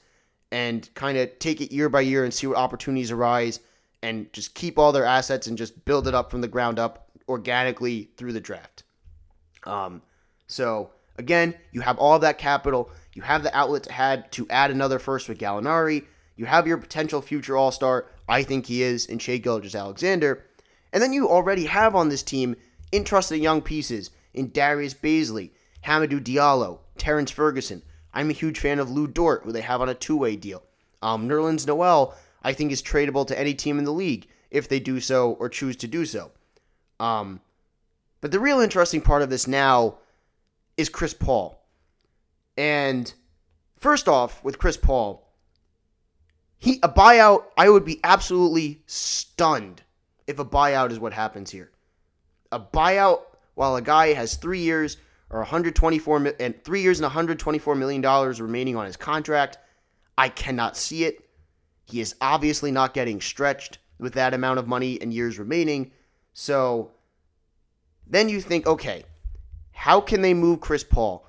and 0.53 0.93
kind 0.95 1.17
of 1.17 1.39
take 1.39 1.61
it 1.61 1.73
year 1.73 1.89
by 1.89 2.01
year 2.01 2.25
and 2.25 2.35
see 2.35 2.47
what 2.47 2.57
opportunities 2.57 3.11
arise 3.11 3.61
and 4.03 4.33
just 4.33 4.55
keep 4.55 4.79
all 4.79 4.93
their 4.93 5.05
assets 5.05 5.47
and 5.47 5.59
just 5.59 5.85
build 5.85 6.09
it 6.09 6.15
up 6.15 6.31
from 6.31 6.41
the 6.41 6.49
ground 6.49 6.79
up 6.79 7.11
organically 7.29 8.11
through 8.17 8.33
the 8.33 8.41
draft. 8.41 8.83
Um, 9.65 10.03
so 10.47 10.91
again, 11.19 11.55
you 11.73 11.81
have 11.83 11.99
all 11.99 12.19
that 12.19 12.39
capital. 12.39 12.91
You 13.15 13.23
have 13.23 13.43
the 13.43 13.57
outlet 13.57 13.85
to 13.85 13.93
add 13.93 14.33
to 14.33 14.49
add 14.49 14.71
another 14.71 14.99
first 14.99 15.29
with 15.29 15.39
Gallinari. 15.39 16.05
You 16.37 16.47
have 16.47 16.67
your 16.67 16.79
potential 16.79 17.21
future 17.21 17.57
All 17.57 17.71
Star. 17.71 18.07
I 18.29 18.43
think 18.43 18.67
he 18.67 18.83
is 18.83 19.07
in 19.07 19.19
Shai 19.19 19.37
Gilgeous-Alexander. 19.37 20.45
And 20.93 21.03
then 21.03 21.13
you 21.13 21.29
already 21.29 21.67
have 21.67 21.95
on 21.95 22.09
this 22.09 22.23
team 22.23 22.57
interesting 22.93 23.43
young 23.43 23.61
pieces 23.61 24.11
in 24.33 24.51
Darius 24.51 24.95
Bazley, 24.95 25.51
Hamidou 25.85 26.21
Diallo, 26.21 26.79
Terrance 26.97 27.31
Ferguson. 27.31 27.83
I'm 28.13 28.31
a 28.31 28.35
huge 28.35 28.59
fan 28.59 28.79
of 28.79 28.91
Lu 28.91 29.07
Dort, 29.07 29.43
who 29.45 29.53
they 29.53 29.61
have 29.61 29.81
on 29.81 29.89
a 29.89 29.95
two 29.95 30.17
way 30.17 30.37
deal. 30.37 30.63
Um, 31.03 31.29
Nerlens 31.29 31.67
Noel, 31.67 32.15
I 32.43 32.53
think, 32.53 32.73
is 32.73 32.83
tradable 32.83 33.27
to 33.27 33.39
any 33.39 33.55
team 33.55 33.79
in 33.79 33.85
the 33.85 33.93
league 33.93 34.27
if 34.51 34.69
they 34.69 34.81
do 34.81 35.01
so 35.01 35.33
or 35.33 35.49
choose 35.49 35.77
to 35.77 35.87
do 35.87 36.05
so. 36.05 36.33
Um, 36.99 37.41
but 38.21 38.31
the 38.31 38.41
real 38.41 38.61
interesting 38.61 39.01
part 39.01 39.23
of 39.23 39.31
this 39.31 39.47
now 39.47 39.99
is 40.77 40.89
Chris 40.89 41.15
Paul. 41.15 41.65
And 42.57 43.13
first 43.79 44.09
off, 44.09 44.43
with 44.45 44.59
Chris 44.59 44.77
Paul, 44.77 45.27
he 46.59 46.79
a 46.83 46.89
buyout, 46.89 47.45
I 47.57 47.71
would 47.71 47.85
be 47.85 48.01
absolutely 48.05 48.83
stunned 48.87 49.83
if 50.27 50.39
a 50.39 50.45
buyout 50.45 50.91
is 50.91 50.99
what 50.99 51.15
happens 51.15 51.51
here. 51.51 51.71
A 52.53 52.61
buyout 52.61 53.21
while 53.55 53.77
a 53.77 53.83
guy 53.83 54.13
has 54.13 54.35
three 54.35 54.61
years 54.61 54.99
or 55.31 55.39
124 55.39 56.35
and 56.41 56.65
three 56.65 56.83
years 56.83 56.99
and 56.99 57.05
124 57.05 57.75
million 57.75 58.01
dollars 58.01 58.41
remaining 58.41 58.77
on 58.77 58.87
his 58.87 58.97
contract. 58.97 59.59
I 60.19 60.29
cannot 60.29 60.77
see 60.77 61.05
it. 61.05 61.29
He 61.85 62.01
is 62.01 62.15
obviously 62.21 62.71
not 62.71 62.95
getting 62.95 63.21
stretched 63.21 63.79
with 63.99 64.15
that 64.15 64.35
amount 64.35 64.59
of 64.59 64.69
money 64.69 65.01
and 65.01 65.15
years 65.15 65.39
remaining. 65.39 65.93
So 66.33 66.93
then 68.07 68.29
you 68.29 68.41
think, 68.41 68.67
okay, 68.67 69.05
how 69.73 70.01
can 70.01 70.21
they 70.21 70.35
move 70.35 70.61
Chris 70.61 70.85
Paul? 70.85 71.27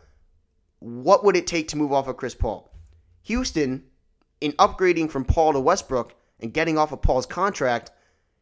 What 0.80 1.24
would 1.24 1.36
it 1.36 1.48
take 1.48 1.68
to 1.70 1.78
move 1.78 1.94
off 1.94 2.08
of 2.08 2.18
Chris 2.18 2.36
Paul? 2.36 2.72
Houston, 3.24 3.84
in 4.40 4.54
upgrading 4.54 5.12
from 5.12 5.26
Paul 5.26 5.54
to 5.54 5.60
Westbrook 5.60 6.16
and 6.40 6.54
getting 6.54 6.78
off 6.78 6.92
of 6.92 7.02
Paul's 7.02 7.28
contract, 7.28 7.92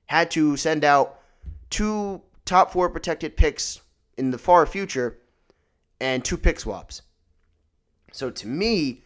had 0.06 0.32
to 0.32 0.56
send 0.56 0.86
out 0.86 1.20
two 1.70 2.22
top 2.46 2.72
four 2.72 2.90
protected 2.90 3.36
picks 3.36 3.82
in 4.18 4.32
the 4.32 4.38
far 4.38 4.66
future 4.66 5.18
and 6.00 6.24
two 6.24 6.38
pick 6.38 6.60
swaps. 6.60 7.02
So 8.12 8.30
to 8.30 8.48
me, 8.48 9.04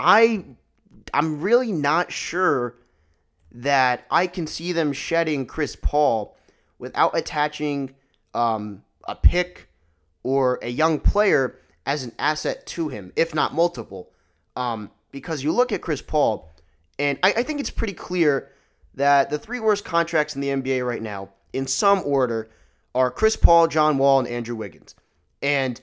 I 0.00 0.44
I'm 1.12 1.40
really 1.40 1.72
not 1.72 2.12
sure 2.12 2.76
that 3.52 4.06
I 4.10 4.26
can 4.26 4.46
see 4.46 4.72
them 4.72 4.92
shedding 4.92 5.46
Chris 5.46 5.76
Paul 5.76 6.36
without 6.78 7.16
attaching 7.16 7.94
um, 8.34 8.82
a 9.06 9.14
pick 9.14 9.68
or 10.22 10.58
a 10.62 10.68
young 10.68 11.00
player 11.00 11.58
as 11.86 12.04
an 12.04 12.12
asset 12.18 12.66
to 12.66 12.88
him, 12.88 13.12
if 13.16 13.34
not 13.34 13.54
multiple. 13.54 14.10
Um, 14.56 14.90
because 15.10 15.42
you 15.42 15.52
look 15.52 15.72
at 15.72 15.80
Chris 15.80 16.02
Paul, 16.02 16.50
and 16.98 17.18
I, 17.22 17.32
I 17.38 17.42
think 17.42 17.60
it's 17.60 17.70
pretty 17.70 17.94
clear 17.94 18.50
that 18.94 19.30
the 19.30 19.38
three 19.38 19.60
worst 19.60 19.84
contracts 19.84 20.34
in 20.34 20.40
the 20.40 20.48
NBA 20.48 20.86
right 20.86 21.00
now, 21.00 21.30
in 21.52 21.66
some 21.66 22.02
order, 22.04 22.50
are 22.94 23.10
Chris 23.10 23.36
Paul, 23.36 23.68
John 23.68 23.96
Wall, 23.96 24.18
and 24.18 24.28
Andrew 24.28 24.56
Wiggins. 24.56 24.94
And 25.40 25.80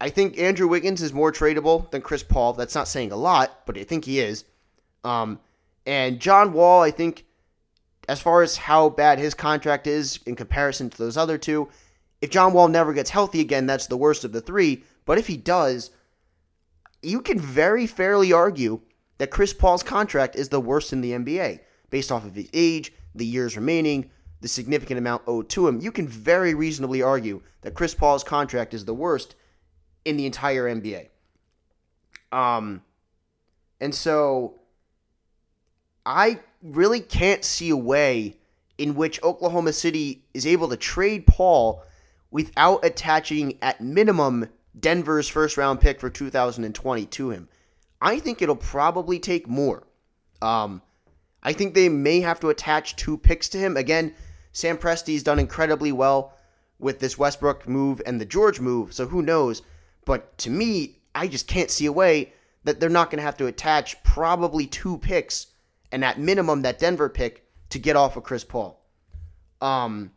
I 0.00 0.10
think 0.10 0.38
Andrew 0.38 0.68
Wiggins 0.68 1.00
is 1.00 1.12
more 1.12 1.32
tradable 1.32 1.90
than 1.90 2.02
Chris 2.02 2.22
Paul. 2.22 2.52
That's 2.52 2.74
not 2.74 2.88
saying 2.88 3.12
a 3.12 3.16
lot, 3.16 3.66
but 3.66 3.78
I 3.78 3.84
think 3.84 4.04
he 4.04 4.20
is. 4.20 4.44
Um, 5.04 5.40
and 5.86 6.20
John 6.20 6.52
Wall, 6.52 6.82
I 6.82 6.90
think, 6.90 7.24
as 8.08 8.20
far 8.20 8.42
as 8.42 8.56
how 8.56 8.90
bad 8.90 9.18
his 9.18 9.34
contract 9.34 9.86
is 9.86 10.18
in 10.26 10.36
comparison 10.36 10.90
to 10.90 10.98
those 10.98 11.16
other 11.16 11.38
two, 11.38 11.68
if 12.20 12.30
John 12.30 12.52
Wall 12.52 12.68
never 12.68 12.92
gets 12.92 13.10
healthy 13.10 13.40
again, 13.40 13.66
that's 13.66 13.86
the 13.86 13.96
worst 13.96 14.24
of 14.24 14.32
the 14.32 14.40
three. 14.40 14.84
But 15.04 15.18
if 15.18 15.26
he 15.26 15.36
does, 15.36 15.90
you 17.02 17.20
can 17.20 17.38
very 17.38 17.86
fairly 17.86 18.32
argue 18.32 18.80
that 19.18 19.30
Chris 19.30 19.52
Paul's 19.52 19.82
contract 19.82 20.36
is 20.36 20.48
the 20.48 20.60
worst 20.60 20.92
in 20.92 21.00
the 21.00 21.12
NBA 21.12 21.60
based 21.90 22.10
off 22.10 22.24
of 22.24 22.34
his 22.34 22.48
age, 22.52 22.92
the 23.14 23.24
years 23.24 23.56
remaining, 23.56 24.10
the 24.40 24.48
significant 24.48 24.98
amount 24.98 25.22
owed 25.26 25.48
to 25.50 25.66
him. 25.66 25.80
You 25.80 25.92
can 25.92 26.08
very 26.08 26.52
reasonably 26.54 27.00
argue 27.02 27.42
that 27.62 27.74
Chris 27.74 27.94
Paul's 27.94 28.24
contract 28.24 28.74
is 28.74 28.84
the 28.84 28.94
worst 28.94 29.34
in 30.06 30.16
the 30.16 30.24
entire 30.24 30.64
NBA. 30.64 31.08
Um, 32.32 32.82
and 33.80 33.94
so 33.94 34.54
I 36.06 36.40
really 36.62 37.00
can't 37.00 37.44
see 37.44 37.70
a 37.70 37.76
way 37.76 38.36
in 38.78 38.94
which 38.94 39.22
Oklahoma 39.22 39.72
City 39.72 40.22
is 40.32 40.46
able 40.46 40.68
to 40.68 40.76
trade 40.76 41.26
Paul 41.26 41.82
without 42.30 42.84
attaching, 42.84 43.58
at 43.62 43.80
minimum, 43.80 44.48
Denver's 44.78 45.28
first 45.28 45.56
round 45.56 45.80
pick 45.80 45.98
for 45.98 46.10
2020 46.10 47.06
to 47.06 47.30
him. 47.30 47.48
I 48.00 48.18
think 48.20 48.40
it'll 48.40 48.56
probably 48.56 49.18
take 49.18 49.48
more. 49.48 49.86
Um, 50.40 50.82
I 51.42 51.52
think 51.52 51.74
they 51.74 51.88
may 51.88 52.20
have 52.20 52.38
to 52.40 52.50
attach 52.50 52.96
two 52.96 53.16
picks 53.16 53.48
to 53.50 53.58
him. 53.58 53.76
Again, 53.76 54.14
Sam 54.52 54.76
Presti's 54.76 55.22
done 55.22 55.38
incredibly 55.38 55.92
well 55.92 56.34
with 56.78 57.00
this 57.00 57.18
Westbrook 57.18 57.66
move 57.66 58.02
and 58.06 58.20
the 58.20 58.26
George 58.26 58.60
move, 58.60 58.92
so 58.92 59.06
who 59.06 59.22
knows? 59.22 59.62
But 60.06 60.38
to 60.38 60.50
me, 60.50 61.00
I 61.14 61.28
just 61.28 61.46
can't 61.46 61.70
see 61.70 61.84
a 61.84 61.92
way 61.92 62.32
that 62.64 62.80
they're 62.80 62.88
not 62.88 63.10
going 63.10 63.18
to 63.18 63.24
have 63.24 63.36
to 63.36 63.46
attach 63.46 64.02
probably 64.02 64.66
two 64.66 64.96
picks 64.96 65.48
and 65.92 66.02
at 66.02 66.18
minimum 66.18 66.62
that 66.62 66.78
Denver 66.78 67.10
pick 67.10 67.44
to 67.70 67.78
get 67.78 67.96
off 67.96 68.16
of 68.16 68.22
Chris 68.22 68.44
Paul. 68.44 68.82
Um, 69.60 70.12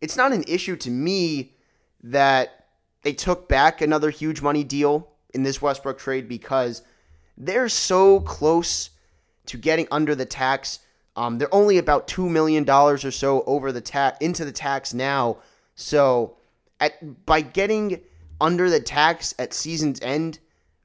it's 0.00 0.16
not 0.16 0.32
an 0.32 0.44
issue 0.46 0.76
to 0.76 0.90
me 0.90 1.54
that 2.02 2.66
they 3.02 3.12
took 3.12 3.48
back 3.48 3.80
another 3.80 4.10
huge 4.10 4.42
money 4.42 4.64
deal 4.64 5.08
in 5.32 5.42
this 5.42 5.62
Westbrook 5.62 5.98
trade 5.98 6.28
because 6.28 6.82
they're 7.36 7.68
so 7.68 8.20
close 8.20 8.90
to 9.46 9.56
getting 9.56 9.86
under 9.90 10.14
the 10.14 10.24
tax. 10.24 10.80
Um, 11.14 11.38
they're 11.38 11.54
only 11.54 11.78
about 11.78 12.08
two 12.08 12.28
million 12.28 12.64
dollars 12.64 13.04
or 13.04 13.10
so 13.10 13.42
over 13.44 13.72
the 13.72 13.80
tax 13.80 14.18
into 14.20 14.44
the 14.44 14.52
tax 14.52 14.92
now. 14.92 15.38
So, 15.74 16.36
at 16.80 17.26
by 17.26 17.40
getting 17.42 18.00
under 18.40 18.70
the 18.70 18.80
tax 18.80 19.34
at 19.38 19.54
season's 19.54 20.00
end 20.00 20.38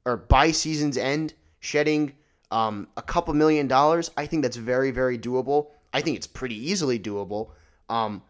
or 0.06 0.18
by 0.18 0.52
season's 0.52 0.98
end, 0.98 1.34
shedding 1.60 2.14
um, 2.50 2.88
a 2.98 3.02
couple 3.02 3.34
million 3.34 3.68
dollars, 3.68 4.12
I 4.18 4.26
think 4.26 4.44
that's 4.44 4.58
very, 4.58 4.92
very 4.92 5.18
doable. 5.18 5.68
I 5.94 6.02
think 6.02 6.18
it's 6.18 6.28
pretty 6.28 6.56
easily 6.56 7.00
doable. 7.00 7.52
Um, 7.90 8.24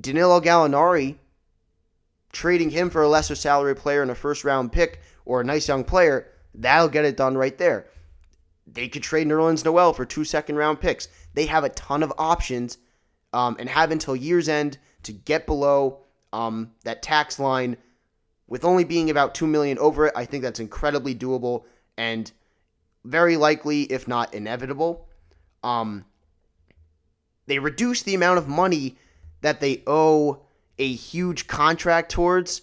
Danilo 0.00 0.40
Gallinari, 0.40 1.16
trading 2.32 2.70
him 2.70 2.88
for 2.90 3.02
a 3.02 3.08
lesser 3.08 3.34
salary 3.34 3.74
player 3.74 4.02
and 4.02 4.10
a 4.10 4.14
first 4.14 4.44
round 4.44 4.72
pick 4.72 5.00
or 5.24 5.40
a 5.40 5.44
nice 5.44 5.68
young 5.68 5.84
player, 5.84 6.28
that'll 6.54 6.88
get 6.88 7.04
it 7.04 7.16
done 7.16 7.36
right 7.36 7.56
there. 7.58 7.86
They 8.66 8.88
could 8.88 9.02
trade 9.02 9.26
Nerlens 9.26 9.64
Noel 9.64 9.92
for 9.92 10.04
two 10.04 10.24
second 10.24 10.56
round 10.56 10.80
picks. 10.80 11.08
They 11.34 11.46
have 11.46 11.64
a 11.64 11.68
ton 11.70 12.02
of 12.02 12.12
options 12.16 12.78
um, 13.32 13.56
and 13.58 13.68
have 13.68 13.90
until 13.90 14.16
year's 14.16 14.48
end 14.48 14.78
to 15.02 15.12
get 15.12 15.46
below 15.46 16.00
um, 16.32 16.72
that 16.84 17.02
tax 17.02 17.38
line 17.38 17.76
with 18.52 18.66
only 18.66 18.84
being 18.84 19.08
about 19.08 19.34
2 19.34 19.46
million 19.46 19.78
over 19.78 20.08
it, 20.08 20.12
I 20.14 20.26
think 20.26 20.42
that's 20.42 20.60
incredibly 20.60 21.14
doable 21.14 21.64
and 21.96 22.30
very 23.02 23.38
likely, 23.38 23.84
if 23.84 24.06
not 24.06 24.34
inevitable. 24.34 25.08
Um, 25.62 26.04
they 27.46 27.58
reduce 27.58 28.02
the 28.02 28.14
amount 28.14 28.36
of 28.36 28.48
money 28.48 28.98
that 29.40 29.60
they 29.60 29.82
owe 29.86 30.42
a 30.78 30.92
huge 30.92 31.46
contract 31.46 32.12
towards, 32.12 32.60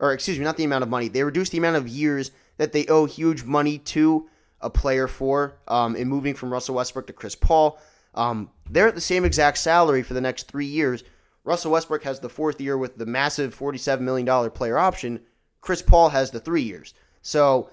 or 0.00 0.14
excuse 0.14 0.38
me, 0.38 0.44
not 0.44 0.56
the 0.56 0.64
amount 0.64 0.82
of 0.82 0.88
money. 0.88 1.08
They 1.08 1.22
reduce 1.22 1.50
the 1.50 1.58
amount 1.58 1.76
of 1.76 1.86
years 1.86 2.30
that 2.56 2.72
they 2.72 2.86
owe 2.86 3.04
huge 3.04 3.44
money 3.44 3.76
to 3.80 4.30
a 4.62 4.70
player 4.70 5.06
for 5.06 5.58
um, 5.68 5.94
in 5.94 6.08
moving 6.08 6.32
from 6.32 6.50
Russell 6.50 6.76
Westbrook 6.76 7.06
to 7.06 7.12
Chris 7.12 7.34
Paul. 7.34 7.78
Um, 8.14 8.50
they're 8.70 8.88
at 8.88 8.94
the 8.94 9.02
same 9.02 9.26
exact 9.26 9.58
salary 9.58 10.02
for 10.02 10.14
the 10.14 10.22
next 10.22 10.50
three 10.50 10.64
years. 10.64 11.04
Russell 11.48 11.72
Westbrook 11.72 12.02
has 12.02 12.20
the 12.20 12.28
fourth 12.28 12.60
year 12.60 12.76
with 12.76 12.98
the 12.98 13.06
massive 13.06 13.58
$47 13.58 14.00
million 14.00 14.50
player 14.50 14.76
option. 14.76 15.20
Chris 15.62 15.80
Paul 15.80 16.10
has 16.10 16.30
the 16.30 16.40
three 16.40 16.60
years. 16.60 16.92
So, 17.22 17.70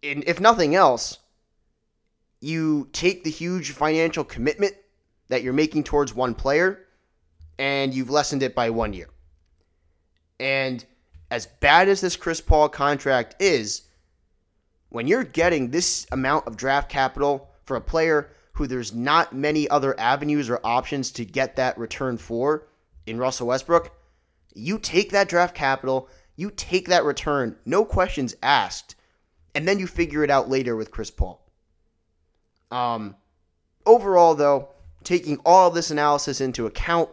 in, 0.00 0.22
if 0.28 0.38
nothing 0.38 0.76
else, 0.76 1.18
you 2.40 2.88
take 2.92 3.24
the 3.24 3.30
huge 3.30 3.72
financial 3.72 4.22
commitment 4.22 4.74
that 5.26 5.42
you're 5.42 5.52
making 5.52 5.82
towards 5.82 6.14
one 6.14 6.36
player 6.36 6.86
and 7.58 7.92
you've 7.92 8.10
lessened 8.10 8.44
it 8.44 8.54
by 8.54 8.70
one 8.70 8.92
year. 8.92 9.08
And 10.38 10.84
as 11.32 11.46
bad 11.46 11.88
as 11.88 12.00
this 12.00 12.14
Chris 12.14 12.40
Paul 12.40 12.68
contract 12.68 13.34
is, 13.42 13.82
when 14.90 15.08
you're 15.08 15.24
getting 15.24 15.72
this 15.72 16.06
amount 16.12 16.46
of 16.46 16.56
draft 16.56 16.88
capital 16.88 17.50
for 17.64 17.74
a 17.74 17.80
player 17.80 18.30
who 18.56 18.66
there's 18.66 18.94
not 18.94 19.34
many 19.34 19.68
other 19.68 19.98
avenues 20.00 20.48
or 20.48 20.60
options 20.64 21.10
to 21.12 21.24
get 21.24 21.56
that 21.56 21.76
return 21.78 22.16
for 22.16 22.66
in 23.06 23.18
Russell 23.18 23.48
Westbrook, 23.48 23.94
you 24.54 24.78
take 24.78 25.10
that 25.10 25.28
draft 25.28 25.54
capital, 25.54 26.08
you 26.36 26.50
take 26.50 26.88
that 26.88 27.04
return, 27.04 27.56
no 27.66 27.84
questions 27.84 28.34
asked, 28.42 28.94
and 29.54 29.68
then 29.68 29.78
you 29.78 29.86
figure 29.86 30.24
it 30.24 30.30
out 30.30 30.48
later 30.48 30.74
with 30.74 30.90
Chris 30.90 31.10
Paul. 31.10 31.46
Um, 32.70 33.14
overall, 33.84 34.34
though, 34.34 34.70
taking 35.04 35.38
all 35.44 35.68
of 35.68 35.74
this 35.74 35.90
analysis 35.90 36.40
into 36.40 36.66
account, 36.66 37.10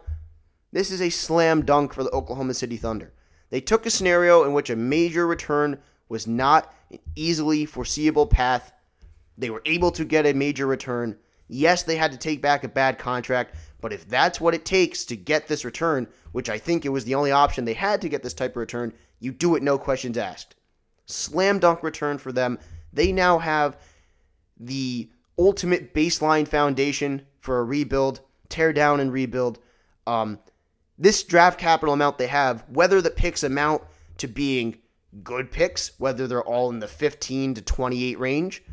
this 0.72 0.92
is 0.92 1.02
a 1.02 1.10
slam 1.10 1.64
dunk 1.64 1.94
for 1.94 2.04
the 2.04 2.12
Oklahoma 2.12 2.54
City 2.54 2.78
Thunder. 2.78 3.14
They 3.50 3.62
took 3.62 3.86
a 3.86 3.92
scenario 3.92 4.46
in 4.46 4.54
which 4.54 4.70
a 4.70 4.76
major 4.76 5.28
return 5.28 5.78
was 6.10 6.26
not 6.26 6.74
an 6.90 7.00
easily 7.16 7.66
foreseeable 7.66 8.28
path. 8.28 8.72
They 9.38 9.50
were 9.50 9.62
able 9.66 9.92
to 9.92 10.06
get 10.06 10.26
a 10.26 10.34
major 10.34 10.66
return. 10.66 11.18
Yes, 11.54 11.84
they 11.84 11.98
had 11.98 12.12
to 12.12 12.18
take 12.18 12.42
back 12.42 12.64
a 12.64 12.68
bad 12.68 12.98
contract, 12.98 13.54
but 13.80 13.94
if 13.94 14.10
that's 14.10 14.42
what 14.42 14.56
it 14.56 14.66
takes 14.66 15.06
to 15.06 15.16
get 15.16 15.48
this 15.48 15.64
return, 15.64 16.08
which 16.32 16.50
I 16.50 16.58
think 16.58 16.84
it 16.84 16.90
was 16.90 17.06
the 17.06 17.14
only 17.14 17.32
option 17.32 17.64
they 17.64 17.76
had 17.76 18.02
to 18.02 18.10
get 18.10 18.24
this 18.24 18.34
type 18.34 18.54
of 18.54 18.58
return, 18.58 18.92
you 19.20 19.32
do 19.32 19.56
it 19.56 19.62
no 19.62 19.78
questions 19.78 20.18
asked. 20.18 20.56
Slam 21.06 21.60
dunk 21.60 21.84
return 21.84 22.18
for 22.18 22.32
them. 22.32 22.58
They 22.92 23.12
now 23.12 23.38
have 23.38 23.78
the 24.60 25.12
ultimate 25.38 25.94
baseline 25.94 26.48
foundation 26.48 27.22
for 27.40 27.60
a 27.60 27.64
rebuild, 27.64 28.22
tear 28.50 28.74
down 28.74 29.00
and 29.00 29.14
rebuild. 29.14 29.60
Um, 30.08 30.40
this 30.98 31.22
draft 31.22 31.60
capital 31.60 31.94
amount 31.94 32.18
they 32.18 32.28
have, 32.28 32.66
whether 32.68 33.00
the 33.00 33.12
picks 33.12 33.44
amount 33.44 33.84
to 34.18 34.28
being 34.28 34.80
good 35.24 35.52
picks, 35.52 35.92
whether 36.00 36.26
they're 36.26 36.42
all 36.44 36.72
in 36.72 36.80
the 36.80 36.88
15 36.88 37.54
to 37.54 37.62
28 37.62 38.18
range, 38.18 38.64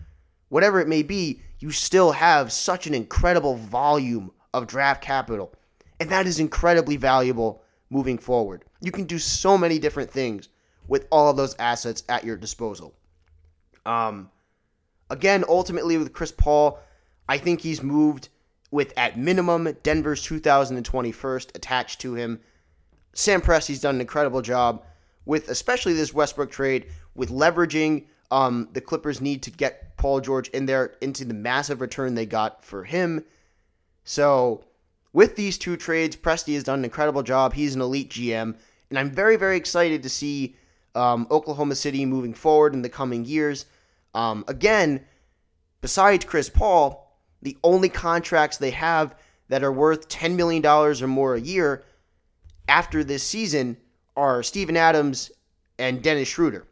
whatever 0.49 0.81
it 0.81 0.89
may 0.89 1.03
be, 1.03 1.43
you 1.61 1.71
still 1.71 2.12
have 2.12 2.50
such 2.50 2.87
an 2.87 2.95
incredible 2.95 3.55
volume 3.57 4.33
of 4.52 4.67
draft 4.67 5.02
capital. 5.02 5.55
And 6.00 6.11
that 6.11 6.26
is 6.26 6.40
incredibly 6.40 6.97
valuable 6.97 7.62
moving 7.90 8.19
forward. 8.19 8.64
You 8.81 8.90
can 8.90 9.05
do 9.05 9.19
so 9.19 9.59
many 9.59 9.79
different 9.79 10.11
things 10.11 10.49
with 10.88 11.07
all 11.11 11.29
of 11.29 11.37
those 11.37 11.55
assets 11.59 12.02
at 12.09 12.25
your 12.25 12.37
disposal. 12.37 12.95
Um, 13.85 14.31
again, 15.11 15.45
ultimately 15.49 15.99
with 15.99 16.12
Chris 16.12 16.33
Paul, 16.33 16.79
I 17.29 17.38
think 17.38 17.61
he's 17.61 17.83
moved 17.83 18.31
with 18.71 18.93
at 18.97 19.19
minimum 19.19 19.76
Denver's 19.83 20.26
2021st 20.26 21.55
attached 21.55 22.00
to 22.00 22.14
him. 22.14 22.40
Sam 23.12 23.40
Presti's 23.43 23.81
done 23.81 23.97
an 23.97 24.00
incredible 24.00 24.43
job 24.43 24.85
with 25.26 25.49
especially 25.49 25.93
this 25.93 26.14
Westbrook 26.14 26.50
trade 26.50 26.87
with 27.14 27.31
leveraging 27.31 28.07
um, 28.31 28.69
the 28.73 28.81
Clippers' 28.81 29.21
need 29.21 29.43
to 29.43 29.51
get 29.51 29.97
Paul 29.97 30.21
George 30.21 30.49
in 30.49 30.67
there 30.67 30.95
into 31.01 31.25
the 31.25 31.35
massive 31.35 31.81
return 31.81 32.15
they 32.15 32.27
got 32.27 32.65
for 32.65 32.85
him. 32.85 33.25
So 34.05 34.65
with 35.13 35.37
these 35.37 35.59
two 35.59 35.77
trades, 35.77 36.17
Presti 36.17 36.55
has 36.55 36.65
done 36.65 36.81
an 36.81 36.85
incredible 36.85 37.23
job. 37.23 37.52
He's 37.52 37.75
an 37.75 37.81
elite 37.81 38.11
GM, 38.11 38.57
and 38.89 38.99
I'm 38.99 39.11
very 39.11 39.37
very 39.37 39.57
excited 39.57 40.02
to 40.02 40.09
see 40.09 40.57
um, 40.95 41.26
Oklahoma 41.31 41.75
City 41.75 42.04
moving 42.07 42.35
forward 42.35 42.75
in 42.75 42.83
the 42.83 42.89
coming 42.89 43.25
years. 43.25 43.67
Um, 44.15 44.45
again, 44.49 45.04
besides 45.81 46.25
Chris 46.25 46.49
Paul, 46.49 47.17
the 47.43 47.57
only 47.63 47.89
contracts 47.89 48.57
they 48.57 48.73
have 48.73 49.15
that 49.49 49.65
are 49.65 49.73
worth 49.73 50.09
$10 50.09 50.37
million 50.37 50.65
or 50.65 50.95
more 51.07 51.35
a 51.35 51.41
year 51.41 51.85
after 52.69 53.02
this 53.02 53.23
season 53.23 53.76
are 54.17 54.43
Steven 54.43 54.76
Adams 54.76 55.31
and 55.78 56.02
Dennis 56.02 56.28
Schroeder. 56.28 56.67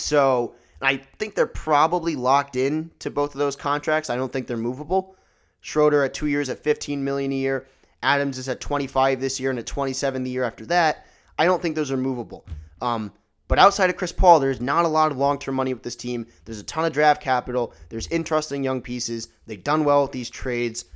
So 0.00 0.54
I 0.82 0.96
think 0.96 1.34
they're 1.34 1.46
probably 1.46 2.16
locked 2.16 2.56
in 2.56 2.90
to 3.00 3.10
both 3.10 3.34
of 3.34 3.38
those 3.38 3.56
contracts. 3.56 4.10
I 4.10 4.16
don't 4.16 4.32
think 4.32 4.46
they're 4.46 4.56
movable. 4.56 5.16
Schroeder 5.60 6.04
at 6.04 6.14
two 6.14 6.26
years 6.26 6.48
at 6.48 6.58
15 6.58 7.04
million 7.04 7.32
a 7.32 7.36
year. 7.36 7.66
Adams 8.02 8.38
is 8.38 8.48
at 8.48 8.60
25 8.60 9.20
this 9.20 9.38
year 9.38 9.50
and 9.50 9.58
at 9.58 9.66
27 9.66 10.24
the 10.24 10.30
year 10.30 10.44
after 10.44 10.64
that. 10.66 11.06
I 11.38 11.44
don't 11.44 11.60
think 11.60 11.74
those 11.74 11.90
are 11.90 11.96
movable. 11.96 12.46
Um, 12.80 13.12
but 13.46 13.58
outside 13.58 13.90
of 13.90 13.96
Chris 13.96 14.12
Paul, 14.12 14.40
there's 14.40 14.60
not 14.60 14.84
a 14.84 14.88
lot 14.88 15.10
of 15.10 15.18
long 15.18 15.38
term 15.38 15.56
money 15.56 15.74
with 15.74 15.82
this 15.82 15.96
team. 15.96 16.26
There's 16.44 16.60
a 16.60 16.64
ton 16.64 16.84
of 16.84 16.92
draft 16.92 17.20
capital. 17.20 17.74
There's 17.88 18.06
interesting 18.06 18.64
young 18.64 18.80
pieces. 18.80 19.28
They've 19.46 19.62
done 19.62 19.84
well 19.84 20.02
with 20.02 20.12
these 20.12 20.30
trades. 20.30 20.86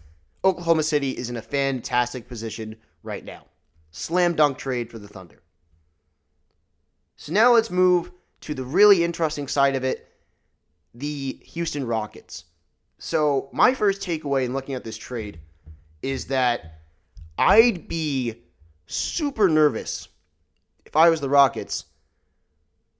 Oklahoma 0.44 0.82
City 0.82 1.10
is 1.10 1.30
in 1.30 1.36
a 1.36 1.42
fantastic 1.42 2.28
position 2.28 2.76
right 3.02 3.24
now. 3.24 3.46
Slam 3.90 4.34
dunk 4.34 4.56
trade 4.56 4.90
for 4.90 4.98
the 4.98 5.08
Thunder. 5.08 5.42
So 7.16 7.32
now 7.32 7.52
let's 7.52 7.70
move 7.70 8.12
to 8.44 8.52
the 8.52 8.64
really 8.64 9.02
interesting 9.02 9.48
side 9.48 9.74
of 9.74 9.84
it 9.84 10.10
the 10.92 11.40
Houston 11.42 11.86
Rockets. 11.86 12.44
So, 12.98 13.48
my 13.52 13.72
first 13.72 14.02
takeaway 14.02 14.44
in 14.44 14.52
looking 14.52 14.74
at 14.74 14.84
this 14.84 14.98
trade 14.98 15.40
is 16.02 16.26
that 16.26 16.82
I'd 17.38 17.88
be 17.88 18.42
super 18.86 19.48
nervous 19.48 20.08
if 20.84 20.94
I 20.94 21.08
was 21.08 21.22
the 21.22 21.28
Rockets 21.28 21.86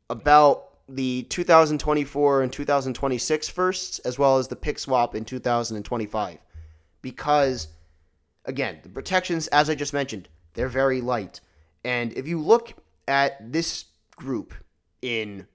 about 0.09 0.79
the 0.89 1.25
2024 1.25 2.43
and 2.43 2.53
2026 2.53 3.49
firsts, 3.51 3.99
as 4.01 4.19
well 4.19 4.39
as 4.39 4.49
the 4.49 4.57
pick 4.57 4.79
swap 4.79 5.15
in 5.15 5.27
2025. 5.27 6.39
Because, 7.03 7.69
again, 8.47 8.79
the 8.83 8.89
protections, 8.89 9.47
as 9.49 9.69
I 9.69 9.75
just 9.75 9.93
mentioned, 9.93 10.29
they're 10.55 10.69
very 10.69 11.03
light. 11.03 11.43
And 11.85 12.15
if 12.15 12.27
you 12.27 12.41
look 12.41 12.73
at 13.07 13.53
this 13.53 13.85
group 14.17 14.55
in 15.05 15.47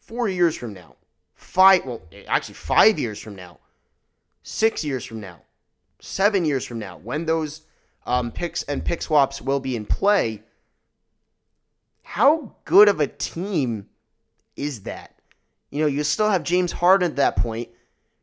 four 0.00 0.28
years 0.28 0.56
from 0.56 0.72
now, 0.72 0.96
five, 1.32 1.86
well, 1.86 2.02
actually 2.26 2.54
five 2.54 2.98
years 2.98 3.20
from 3.20 3.36
now, 3.36 3.60
six 4.42 4.84
years 4.84 5.04
from 5.04 5.20
now, 5.20 5.40
seven 6.00 6.44
years 6.44 6.66
from 6.66 6.80
now, 6.80 6.98
when 6.98 7.24
those 7.24 7.62
um, 8.04 8.32
picks 8.32 8.64
and 8.64 8.84
pick 8.84 9.00
swaps 9.00 9.40
will 9.40 9.60
be 9.60 9.76
in 9.76 9.86
play, 9.86 10.42
how 12.02 12.56
good 12.64 12.88
of 12.88 12.98
a 12.98 13.06
team 13.06 13.86
is 14.56 14.82
that? 14.82 15.14
You 15.70 15.82
know, 15.82 15.86
you 15.86 16.02
still 16.02 16.28
have 16.28 16.42
James 16.42 16.72
Harden 16.72 17.12
at 17.12 17.16
that 17.16 17.36
point. 17.36 17.68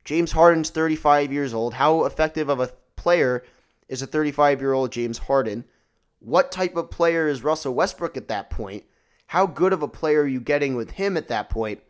James 0.03 0.33
Harden's 0.33 0.69
35 0.69 1.31
years 1.31 1.53
old. 1.53 1.75
How 1.75 2.03
effective 2.03 2.49
of 2.49 2.59
a 2.59 2.71
player 2.97 3.45
is 3.87 4.01
a 4.01 4.07
35 4.07 4.59
year 4.59 4.73
old 4.73 4.91
James 4.91 5.17
Harden? 5.17 5.63
What 6.19 6.51
type 6.51 6.75
of 6.75 6.91
player 6.91 7.29
is 7.29 7.41
Russell 7.41 7.73
Westbrook 7.73 8.17
at 8.17 8.27
that 8.27 8.49
point? 8.49 8.83
How 9.27 9.45
good 9.45 9.73
of 9.73 9.83
a 9.83 9.87
player 9.87 10.21
are 10.21 10.27
you 10.27 10.39
getting 10.39 10.75
with 10.75 10.91
him 10.91 11.17
at 11.17 11.27
that 11.27 11.49
point? 11.49 11.81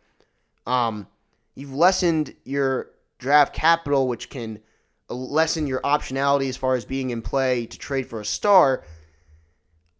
Um, 0.66 1.06
you've 1.54 1.72
lessened 1.72 2.34
your 2.44 2.90
draft 3.18 3.54
capital, 3.54 4.08
which 4.08 4.28
can 4.28 4.60
lessen 5.08 5.66
your 5.66 5.80
optionality 5.82 6.48
as 6.48 6.56
far 6.56 6.74
as 6.74 6.84
being 6.84 7.10
in 7.10 7.22
play 7.22 7.66
to 7.66 7.78
trade 7.78 8.06
for 8.06 8.20
a 8.20 8.24
star. 8.24 8.84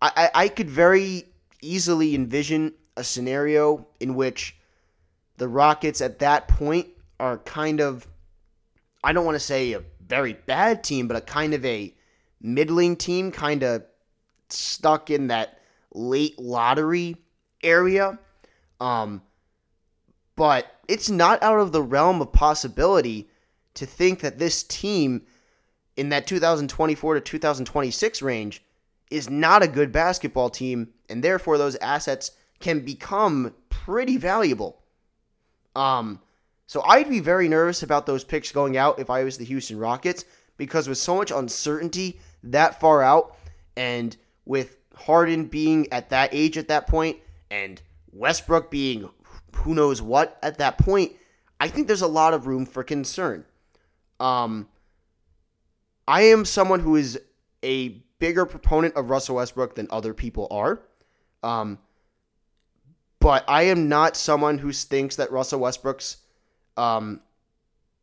I, 0.03 0.11
I, 0.16 0.31
I 0.44 0.48
could 0.48 0.68
very 0.68 1.24
easily 1.62 2.14
envision 2.14 2.74
a 2.96 3.05
scenario 3.05 3.87
in 4.01 4.16
which 4.16 4.57
the 5.37 5.48
Rockets 5.48 6.01
at 6.01 6.18
that 6.18 6.48
point 6.48 6.88
are 7.20 7.38
kind 7.38 7.81
of, 7.81 8.07
I 9.05 9.12
don't 9.12 9.24
want 9.24 9.37
to 9.37 9.40
say 9.40 9.72
a 9.72 9.83
very 10.07 10.33
bad 10.33 10.83
team, 10.83 11.07
but 11.07 11.16
a 11.16 11.20
kind 11.20 11.55
of 11.55 11.64
a 11.64 11.94
middling 12.40 12.96
team, 12.96 13.31
kind 13.31 13.62
of 13.62 13.85
stuck 14.48 15.11
in 15.11 15.29
that 15.29 15.61
late 15.92 16.38
lottery 16.38 17.16
area. 17.62 18.18
Um, 18.81 19.23
but 20.37 20.73
it's 20.87 21.11
not 21.11 21.42
out 21.42 21.59
of 21.59 21.73
the 21.73 21.83
realm 21.83 22.21
of 22.21 22.33
possibility 22.33 23.29
to 23.75 23.87
think 23.87 24.21
that 24.21 24.38
this 24.38 24.62
team 24.62 25.23
in 25.97 26.11
that 26.11 26.27
2024 26.27 27.14
to 27.14 27.21
2026 27.21 28.23
range 28.23 28.62
is 29.11 29.29
not 29.29 29.62
a 29.62 29.68
good 29.68 29.90
basketball 29.90 30.51
team, 30.51 30.88
and 31.09 31.23
therefore 31.23 31.59
those 31.59 31.77
assets 31.77 32.33
can 32.61 32.81
become 32.81 33.55
pretty 33.68 34.16
valuable. 34.16 34.81
Um, 35.75 36.21
so 36.66 36.83
I'd 36.83 37.09
be 37.09 37.21
very 37.21 37.49
nervous 37.49 37.83
about 37.83 38.07
those 38.07 38.25
picks 38.25 38.53
going 38.53 38.77
out 38.77 38.99
if 38.99 39.11
I 39.11 39.25
was 39.25 39.38
the 39.38 39.44
Houston 39.44 39.79
Rockets 39.79 40.25
because 40.57 40.88
with 40.88 40.99
so 40.99 41.16
much 41.16 41.31
uncertainty 41.31 42.21
that 42.42 42.79
far 42.81 43.03
out, 43.03 43.37
and 43.77 44.16
with 44.44 44.77
Harden 44.94 45.47
being 45.47 45.90
at 45.92 46.11
that 46.11 46.31
age 46.33 46.59
at 46.59 46.68
that 46.68 46.87
point, 46.87 47.16
and 47.51 47.81
Westbrook 48.13 48.71
being 48.71 49.09
who 49.57 49.75
knows 49.75 50.01
what 50.01 50.39
at 50.43 50.59
that 50.59 50.79
point, 50.79 51.13
I 51.61 51.69
think 51.69 51.87
there's 51.87 52.03
a 52.03 52.07
lot 52.07 52.35
of 52.35 52.47
room 52.47 52.67
for 52.67 52.83
concern. 52.83 53.45
Um, 54.21 54.69
I 56.07 56.23
am 56.23 56.45
someone 56.45 56.81
who 56.81 56.97
is 56.97 57.21
a 57.63 57.89
bigger 58.19 58.47
proponent 58.47 58.95
of 58.97 59.11
Russell 59.11 59.37
Westbrook 59.37 59.75
than 59.75 59.87
other 59.91 60.15
people 60.15 60.49
are. 60.51 60.81
Um, 61.43 61.79
but 63.21 63.45
I 63.49 63.65
am 63.65 63.89
not 63.89 64.17
someone 64.17 64.59
who 64.59 64.73
thinks 64.73 65.17
that 65.17 65.33
Russell 65.33 65.61
Westbrook's 65.61 66.19
um, 66.77 67.21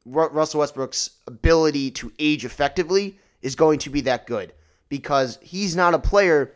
Russell 0.06 0.60
Westbrook's 0.60 1.12
ability 1.26 1.92
to 1.92 2.12
age 2.20 2.46
effectively 2.46 3.18
is 3.42 3.56
going 3.56 3.80
to 3.80 3.90
be 3.90 4.02
that 4.02 4.28
good 4.28 4.54
because 4.90 5.40
he's 5.42 5.76
not 5.76 5.94
a 5.94 6.00
player 6.00 6.54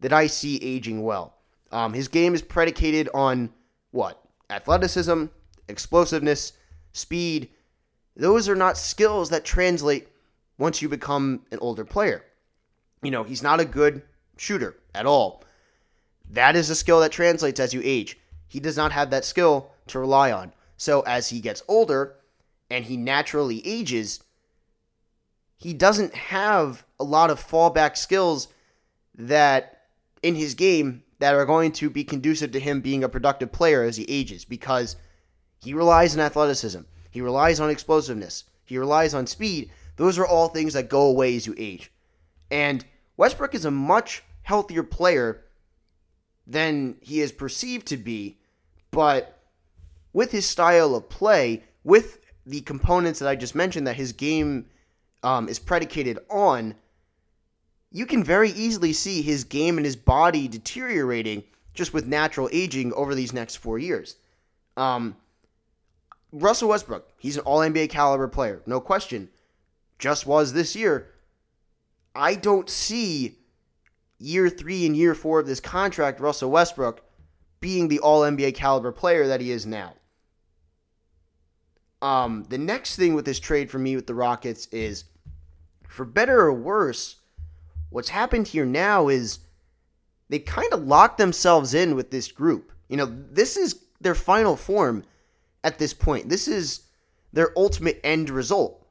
that 0.00 0.12
I 0.12 0.26
see 0.26 0.56
aging 0.56 1.02
well. 1.02 1.34
Um, 1.72 1.92
his 1.92 2.08
game 2.08 2.34
is 2.34 2.42
predicated 2.42 3.08
on 3.14 3.50
what? 3.90 4.22
Athleticism, 4.48 5.26
explosiveness, 5.68 6.52
speed. 6.92 7.50
Those 8.16 8.48
are 8.48 8.56
not 8.56 8.76
skills 8.76 9.30
that 9.30 9.44
translate 9.44 10.08
once 10.58 10.82
you 10.82 10.88
become 10.88 11.42
an 11.50 11.58
older 11.60 11.84
player. 11.84 12.24
You 13.02 13.10
know, 13.10 13.24
he's 13.24 13.42
not 13.42 13.60
a 13.60 13.64
good 13.64 14.02
shooter 14.36 14.76
at 14.94 15.06
all. 15.06 15.44
That 16.30 16.56
is 16.56 16.70
a 16.70 16.74
skill 16.74 17.00
that 17.00 17.12
translates 17.12 17.60
as 17.60 17.72
you 17.72 17.80
age. 17.84 18.18
He 18.48 18.60
does 18.60 18.76
not 18.76 18.92
have 18.92 19.10
that 19.10 19.24
skill 19.24 19.70
to 19.88 19.98
rely 19.98 20.32
on. 20.32 20.52
So 20.76 21.02
as 21.02 21.28
he 21.28 21.40
gets 21.40 21.62
older 21.68 22.16
and 22.68 22.84
he 22.84 22.96
naturally 22.96 23.66
ages, 23.66 24.22
he 25.56 25.72
doesn't 25.72 26.14
have 26.14 26.84
a 26.98 27.04
lot 27.04 27.30
of 27.30 27.44
fallback 27.44 27.96
skills 27.96 28.48
that 29.14 29.82
in 30.22 30.34
his 30.34 30.54
game 30.54 31.02
that 31.20 31.34
are 31.34 31.46
going 31.46 31.70
to 31.72 31.88
be 31.88 32.02
conducive 32.02 32.50
to 32.52 32.60
him 32.60 32.80
being 32.80 33.04
a 33.04 33.08
productive 33.08 33.52
player 33.52 33.84
as 33.84 33.96
he 33.96 34.04
ages 34.08 34.44
because 34.44 34.96
he 35.62 35.74
relies 35.74 36.14
on 36.16 36.20
athleticism. 36.20 36.80
He 37.10 37.20
relies 37.20 37.60
on 37.60 37.70
explosiveness. 37.70 38.44
He 38.64 38.78
relies 38.78 39.14
on 39.14 39.26
speed. 39.26 39.70
Those 39.96 40.18
are 40.18 40.26
all 40.26 40.48
things 40.48 40.72
that 40.72 40.88
go 40.88 41.02
away 41.02 41.36
as 41.36 41.46
you 41.46 41.54
age. 41.58 41.92
And 42.50 42.84
Westbrook 43.16 43.54
is 43.54 43.66
a 43.66 43.70
much 43.70 44.22
healthier 44.42 44.82
player 44.82 45.44
than 46.46 46.96
he 47.00 47.20
is 47.20 47.32
perceived 47.32 47.86
to 47.88 47.96
be, 47.96 48.38
but 48.90 49.38
with 50.12 50.32
his 50.32 50.46
style 50.46 50.94
of 50.94 51.08
play, 51.08 51.62
with 51.84 52.18
the 52.46 52.62
components 52.62 53.18
that 53.18 53.28
I 53.28 53.36
just 53.36 53.54
mentioned 53.54 53.86
that 53.86 53.96
his 53.96 54.12
game 54.12 54.66
um, 55.22 55.48
is 55.48 55.58
predicated 55.58 56.18
on, 56.30 56.74
you 57.92 58.06
can 58.06 58.22
very 58.22 58.50
easily 58.50 58.92
see 58.92 59.22
his 59.22 59.44
game 59.44 59.76
and 59.76 59.84
his 59.84 59.96
body 59.96 60.46
deteriorating 60.48 61.42
just 61.74 61.92
with 61.92 62.06
natural 62.06 62.48
aging 62.52 62.92
over 62.94 63.14
these 63.14 63.32
next 63.32 63.56
four 63.56 63.78
years. 63.78 64.16
Um, 64.76 65.16
Russell 66.32 66.68
Westbrook, 66.68 67.08
he's 67.18 67.36
an 67.36 67.42
all 67.42 67.58
NBA 67.60 67.90
caliber 67.90 68.28
player, 68.28 68.62
no 68.66 68.80
question. 68.80 69.28
Just 69.98 70.26
was 70.26 70.52
this 70.52 70.76
year. 70.76 71.08
I 72.14 72.34
don't 72.34 72.70
see 72.70 73.38
year 74.18 74.48
three 74.48 74.86
and 74.86 74.96
year 74.96 75.14
four 75.14 75.40
of 75.40 75.46
this 75.46 75.60
contract, 75.60 76.20
Russell 76.20 76.50
Westbrook 76.50 77.02
being 77.60 77.88
the 77.88 77.98
all 78.00 78.22
NBA 78.22 78.54
caliber 78.54 78.92
player 78.92 79.26
that 79.26 79.40
he 79.40 79.50
is 79.50 79.66
now. 79.66 79.94
Um, 82.02 82.46
the 82.48 82.58
next 82.58 82.96
thing 82.96 83.14
with 83.14 83.26
this 83.26 83.38
trade 83.38 83.70
for 83.70 83.78
me 83.78 83.94
with 83.96 84.06
the 84.06 84.14
Rockets 84.14 84.66
is, 84.68 85.04
for 85.86 86.06
better 86.06 86.40
or 86.40 86.54
worse, 86.54 87.16
what's 87.90 88.08
happened 88.08 88.48
here 88.48 88.66
now 88.66 89.08
is 89.08 89.40
they 90.28 90.38
kind 90.38 90.72
of 90.72 90.84
locked 90.84 91.18
themselves 91.18 91.74
in 91.74 91.94
with 91.94 92.10
this 92.10 92.30
group. 92.32 92.72
You 92.88 92.96
know, 92.96 93.06
this 93.06 93.56
is 93.56 93.84
their 94.00 94.14
final 94.14 94.56
form 94.56 95.04
at 95.62 95.78
this 95.78 95.92
point. 95.92 96.28
This 96.28 96.48
is 96.48 96.82
their 97.32 97.52
ultimate 97.56 98.00
end 98.02 98.30
result. 98.30 98.86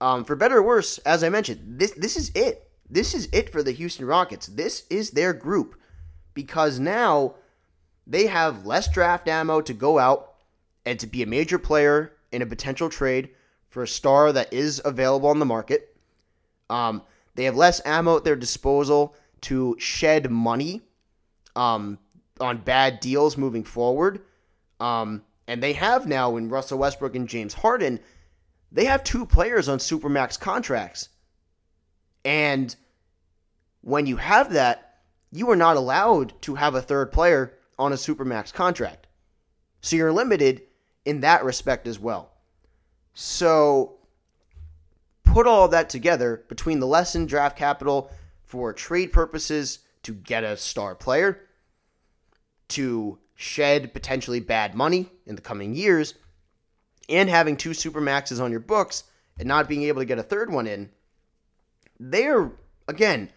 Um, 0.00 0.24
for 0.24 0.36
better 0.36 0.58
or 0.58 0.62
worse, 0.62 0.98
as 0.98 1.24
I 1.24 1.28
mentioned, 1.28 1.78
this 1.78 1.92
this 1.92 2.16
is 2.16 2.30
it. 2.34 2.70
This 2.88 3.14
is 3.14 3.28
it 3.32 3.50
for 3.50 3.62
the 3.62 3.72
Houston 3.72 4.06
Rockets. 4.06 4.46
This 4.46 4.84
is 4.88 5.10
their 5.10 5.32
group 5.32 5.78
because 6.34 6.78
now 6.78 7.34
they 8.06 8.26
have 8.26 8.64
less 8.64 8.88
draft 8.90 9.28
ammo 9.28 9.60
to 9.60 9.74
go 9.74 9.98
out 9.98 10.34
and 10.86 10.98
to 11.00 11.06
be 11.06 11.22
a 11.22 11.26
major 11.26 11.58
player 11.58 12.12
in 12.32 12.42
a 12.42 12.46
potential 12.46 12.88
trade 12.88 13.30
for 13.68 13.82
a 13.82 13.88
star 13.88 14.32
that 14.32 14.52
is 14.52 14.80
available 14.84 15.28
on 15.28 15.38
the 15.38 15.44
market. 15.44 15.96
Um, 16.70 17.02
they 17.38 17.44
have 17.44 17.54
less 17.54 17.80
ammo 17.84 18.16
at 18.16 18.24
their 18.24 18.34
disposal 18.34 19.14
to 19.42 19.76
shed 19.78 20.28
money 20.28 20.82
um, 21.54 22.00
on 22.40 22.58
bad 22.58 22.98
deals 22.98 23.36
moving 23.36 23.62
forward. 23.62 24.22
Um, 24.80 25.22
and 25.46 25.62
they 25.62 25.74
have 25.74 26.08
now 26.08 26.36
in 26.36 26.48
Russell 26.48 26.80
Westbrook 26.80 27.14
and 27.14 27.28
James 27.28 27.54
Harden, 27.54 28.00
they 28.72 28.86
have 28.86 29.04
two 29.04 29.24
players 29.24 29.68
on 29.68 29.78
supermax 29.78 30.36
contracts. 30.36 31.10
And 32.24 32.74
when 33.82 34.06
you 34.06 34.16
have 34.16 34.54
that, 34.54 34.98
you 35.30 35.48
are 35.52 35.56
not 35.56 35.76
allowed 35.76 36.42
to 36.42 36.56
have 36.56 36.74
a 36.74 36.82
third 36.82 37.12
player 37.12 37.54
on 37.78 37.92
a 37.92 37.96
supermax 37.96 38.52
contract. 38.52 39.06
So 39.80 39.94
you're 39.94 40.10
limited 40.10 40.62
in 41.04 41.20
that 41.20 41.44
respect 41.44 41.86
as 41.86 42.00
well. 42.00 42.32
So 43.14 43.97
put 45.38 45.46
all 45.46 45.68
that 45.68 45.88
together 45.88 46.42
between 46.48 46.80
the 46.80 46.86
lesson 46.86 47.24
draft 47.24 47.56
capital 47.56 48.10
for 48.42 48.72
trade 48.72 49.12
purposes 49.12 49.78
to 50.02 50.12
get 50.12 50.42
a 50.42 50.56
star 50.56 50.96
player, 50.96 51.42
to 52.66 53.16
shed 53.36 53.94
potentially 53.94 54.40
bad 54.40 54.74
money 54.74 55.08
in 55.26 55.36
the 55.36 55.40
coming 55.40 55.76
years, 55.76 56.14
and 57.08 57.30
having 57.30 57.56
two 57.56 57.72
super 57.72 58.00
maxes 58.00 58.40
on 58.40 58.50
your 58.50 58.58
books 58.58 59.04
and 59.38 59.46
not 59.46 59.68
being 59.68 59.84
able 59.84 60.00
to 60.00 60.06
get 60.06 60.18
a 60.18 60.24
third 60.24 60.50
one 60.50 60.66
in, 60.66 60.90
they're 62.00 62.50
again 62.88 63.30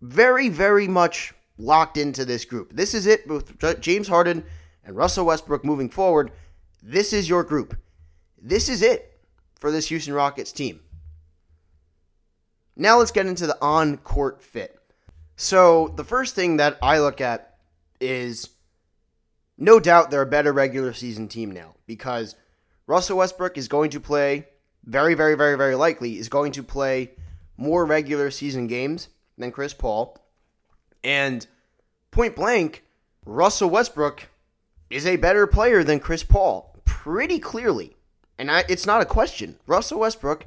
very, 0.00 0.48
very 0.48 0.86
much 0.86 1.34
locked 1.58 1.96
into 1.96 2.24
this 2.24 2.44
group. 2.44 2.72
This 2.72 2.94
is 2.94 3.08
it 3.08 3.26
with 3.26 3.80
James 3.80 4.06
Harden 4.06 4.44
and 4.84 4.94
Russell 4.94 5.26
Westbrook 5.26 5.64
moving 5.64 5.88
forward. 5.88 6.30
This 6.80 7.12
is 7.12 7.28
your 7.28 7.42
group. 7.42 7.76
This 8.40 8.68
is 8.68 8.80
it 8.80 9.11
for 9.62 9.70
this 9.70 9.86
Houston 9.90 10.12
Rockets 10.12 10.50
team. 10.50 10.80
Now 12.74 12.98
let's 12.98 13.12
get 13.12 13.26
into 13.26 13.46
the 13.46 13.56
on 13.62 13.96
court 13.96 14.42
fit. 14.42 14.76
So, 15.36 15.86
the 15.96 16.02
first 16.02 16.34
thing 16.34 16.56
that 16.56 16.78
I 16.82 16.98
look 16.98 17.20
at 17.20 17.58
is 18.00 18.50
no 19.56 19.78
doubt 19.78 20.10
they're 20.10 20.22
a 20.22 20.26
better 20.26 20.52
regular 20.52 20.92
season 20.92 21.28
team 21.28 21.52
now 21.52 21.76
because 21.86 22.34
Russell 22.88 23.18
Westbrook 23.18 23.56
is 23.56 23.68
going 23.68 23.90
to 23.90 24.00
play, 24.00 24.48
very, 24.84 25.14
very, 25.14 25.36
very, 25.36 25.56
very 25.56 25.76
likely, 25.76 26.18
is 26.18 26.28
going 26.28 26.50
to 26.52 26.64
play 26.64 27.12
more 27.56 27.86
regular 27.86 28.32
season 28.32 28.66
games 28.66 29.10
than 29.38 29.52
Chris 29.52 29.74
Paul. 29.74 30.18
And 31.04 31.46
point 32.10 32.34
blank, 32.34 32.82
Russell 33.24 33.70
Westbrook 33.70 34.28
is 34.90 35.06
a 35.06 35.16
better 35.18 35.46
player 35.46 35.84
than 35.84 36.00
Chris 36.00 36.24
Paul, 36.24 36.76
pretty 36.84 37.38
clearly. 37.38 37.94
And 38.42 38.50
I, 38.50 38.64
it's 38.68 38.86
not 38.86 39.00
a 39.00 39.06
question. 39.06 39.54
Russell 39.68 40.00
Westbrook, 40.00 40.46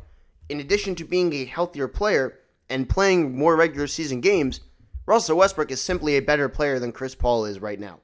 in 0.50 0.60
addition 0.60 0.96
to 0.96 1.06
being 1.06 1.32
a 1.32 1.46
healthier 1.46 1.88
player 1.88 2.40
and 2.70 2.90
playing 2.90 3.38
more 3.38 3.56
regular 3.56 3.88
season 3.88 4.20
games, 4.20 4.60
Russell 5.06 5.38
Westbrook 5.38 5.72
is 5.72 5.82
simply 5.82 6.18
a 6.18 6.22
better 6.22 6.50
player 6.50 6.78
than 6.78 6.92
Chris 6.92 7.16
Paul 7.16 7.46
is 7.46 7.62
right 7.62 7.80
now. 7.80 8.02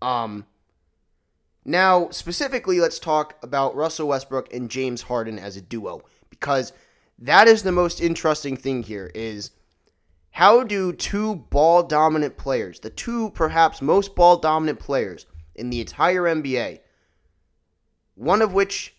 Um, 0.00 0.46
now, 1.64 2.08
specifically, 2.10 2.78
let's 2.78 3.00
talk 3.00 3.36
about 3.42 3.74
Russell 3.74 4.06
Westbrook 4.06 4.54
and 4.54 4.70
James 4.70 5.02
Harden 5.02 5.40
as 5.40 5.56
a 5.56 5.60
duo 5.60 6.02
because 6.30 6.72
that 7.18 7.48
is 7.48 7.64
the 7.64 7.72
most 7.72 8.00
interesting 8.00 8.56
thing 8.56 8.84
here 8.84 9.10
is 9.12 9.50
how 10.30 10.62
do 10.62 10.92
two 10.92 11.34
ball 11.34 11.82
dominant 11.82 12.36
players, 12.36 12.78
the 12.78 12.90
two 12.90 13.30
perhaps 13.30 13.82
most 13.82 14.14
ball 14.14 14.36
dominant 14.36 14.78
players 14.78 15.26
in 15.56 15.70
the 15.70 15.80
entire 15.80 16.22
NBA, 16.22 16.78
one 18.14 18.42
of 18.42 18.52
which 18.52 18.94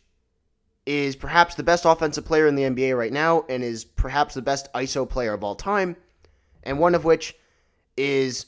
is 0.85 1.15
perhaps 1.15 1.55
the 1.55 1.63
best 1.63 1.85
offensive 1.85 2.25
player 2.25 2.47
in 2.47 2.55
the 2.55 2.63
NBA 2.63 2.97
right 2.97 3.11
now 3.11 3.43
and 3.49 3.63
is 3.63 3.83
perhaps 3.83 4.35
the 4.35 4.41
best 4.41 4.71
ISO 4.73 5.09
player 5.09 5.33
of 5.33 5.43
all 5.43 5.55
time, 5.55 5.95
and 6.63 6.79
one 6.79 6.95
of 6.95 7.05
which 7.05 7.35
is 7.97 8.45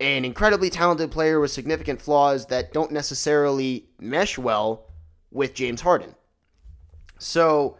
an 0.00 0.24
incredibly 0.24 0.70
talented 0.70 1.10
player 1.10 1.40
with 1.40 1.50
significant 1.50 2.00
flaws 2.00 2.46
that 2.46 2.72
don't 2.72 2.92
necessarily 2.92 3.88
mesh 3.98 4.38
well 4.38 4.86
with 5.30 5.54
James 5.54 5.80
Harden. 5.80 6.14
So, 7.18 7.76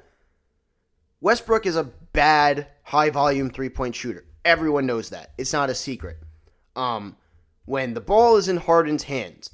Westbrook 1.20 1.66
is 1.66 1.76
a 1.76 1.84
bad 1.84 2.66
high 2.82 3.10
volume 3.10 3.50
three 3.50 3.68
point 3.68 3.94
shooter. 3.94 4.24
Everyone 4.44 4.86
knows 4.86 5.10
that. 5.10 5.32
It's 5.38 5.52
not 5.52 5.70
a 5.70 5.74
secret. 5.74 6.18
Um, 6.74 7.16
when 7.66 7.94
the 7.94 8.00
ball 8.00 8.36
is 8.36 8.48
in 8.48 8.56
Harden's 8.56 9.04
hands, 9.04 9.50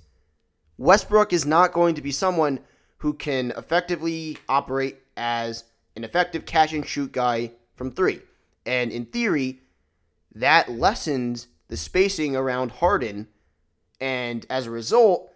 Westbrook 0.78 1.32
is 1.32 1.46
not 1.46 1.72
going 1.72 1.94
to 1.94 2.02
be 2.02 2.10
someone 2.10 2.60
who 2.98 3.12
can 3.12 3.52
effectively 3.56 4.38
operate 4.48 4.96
as 5.16 5.64
an 5.96 6.04
effective 6.04 6.46
catch 6.46 6.72
and 6.72 6.86
shoot 6.86 7.12
guy 7.12 7.52
from 7.76 7.90
three. 7.90 8.20
And 8.66 8.90
in 8.90 9.06
theory, 9.06 9.60
that 10.34 10.70
lessens 10.70 11.46
the 11.68 11.76
spacing 11.76 12.34
around 12.34 12.72
Harden. 12.72 13.28
And 14.00 14.46
as 14.50 14.66
a 14.66 14.70
result, 14.70 15.30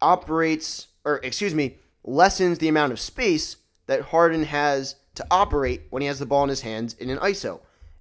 operates, 0.00 0.88
or 1.04 1.16
excuse 1.18 1.54
me, 1.54 1.78
lessens 2.04 2.58
the 2.58 2.68
amount 2.68 2.92
of 2.92 3.00
space 3.00 3.56
that 3.86 4.02
Harden 4.02 4.44
has 4.44 4.96
to 5.16 5.26
operate 5.30 5.82
when 5.90 6.02
he 6.02 6.08
has 6.08 6.18
the 6.18 6.26
ball 6.26 6.44
in 6.44 6.48
his 6.48 6.60
hands 6.60 6.94
in 6.94 7.10
an 7.10 7.18
ISO. 7.18 7.60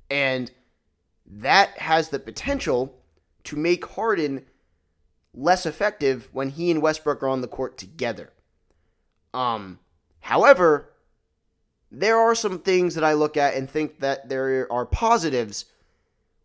And 0.09 0.51
that 1.25 1.77
has 1.79 2.09
the 2.09 2.19
potential 2.19 2.93
to 3.45 3.55
make 3.55 3.85
Harden 3.85 4.45
less 5.35 5.65
effective 5.65 6.29
when 6.31 6.49
he 6.49 6.71
and 6.71 6.81
Westbrook 6.81 7.21
are 7.21 7.27
on 7.27 7.41
the 7.41 7.47
court 7.47 7.77
together. 7.77 8.31
Um, 9.33 9.79
however, 10.21 10.89
there 11.91 12.17
are 12.17 12.35
some 12.35 12.59
things 12.59 12.95
that 12.95 13.03
I 13.03 13.13
look 13.13 13.37
at 13.37 13.55
and 13.55 13.69
think 13.69 13.99
that 13.99 14.29
there 14.29 14.71
are 14.71 14.85
positives 14.85 15.65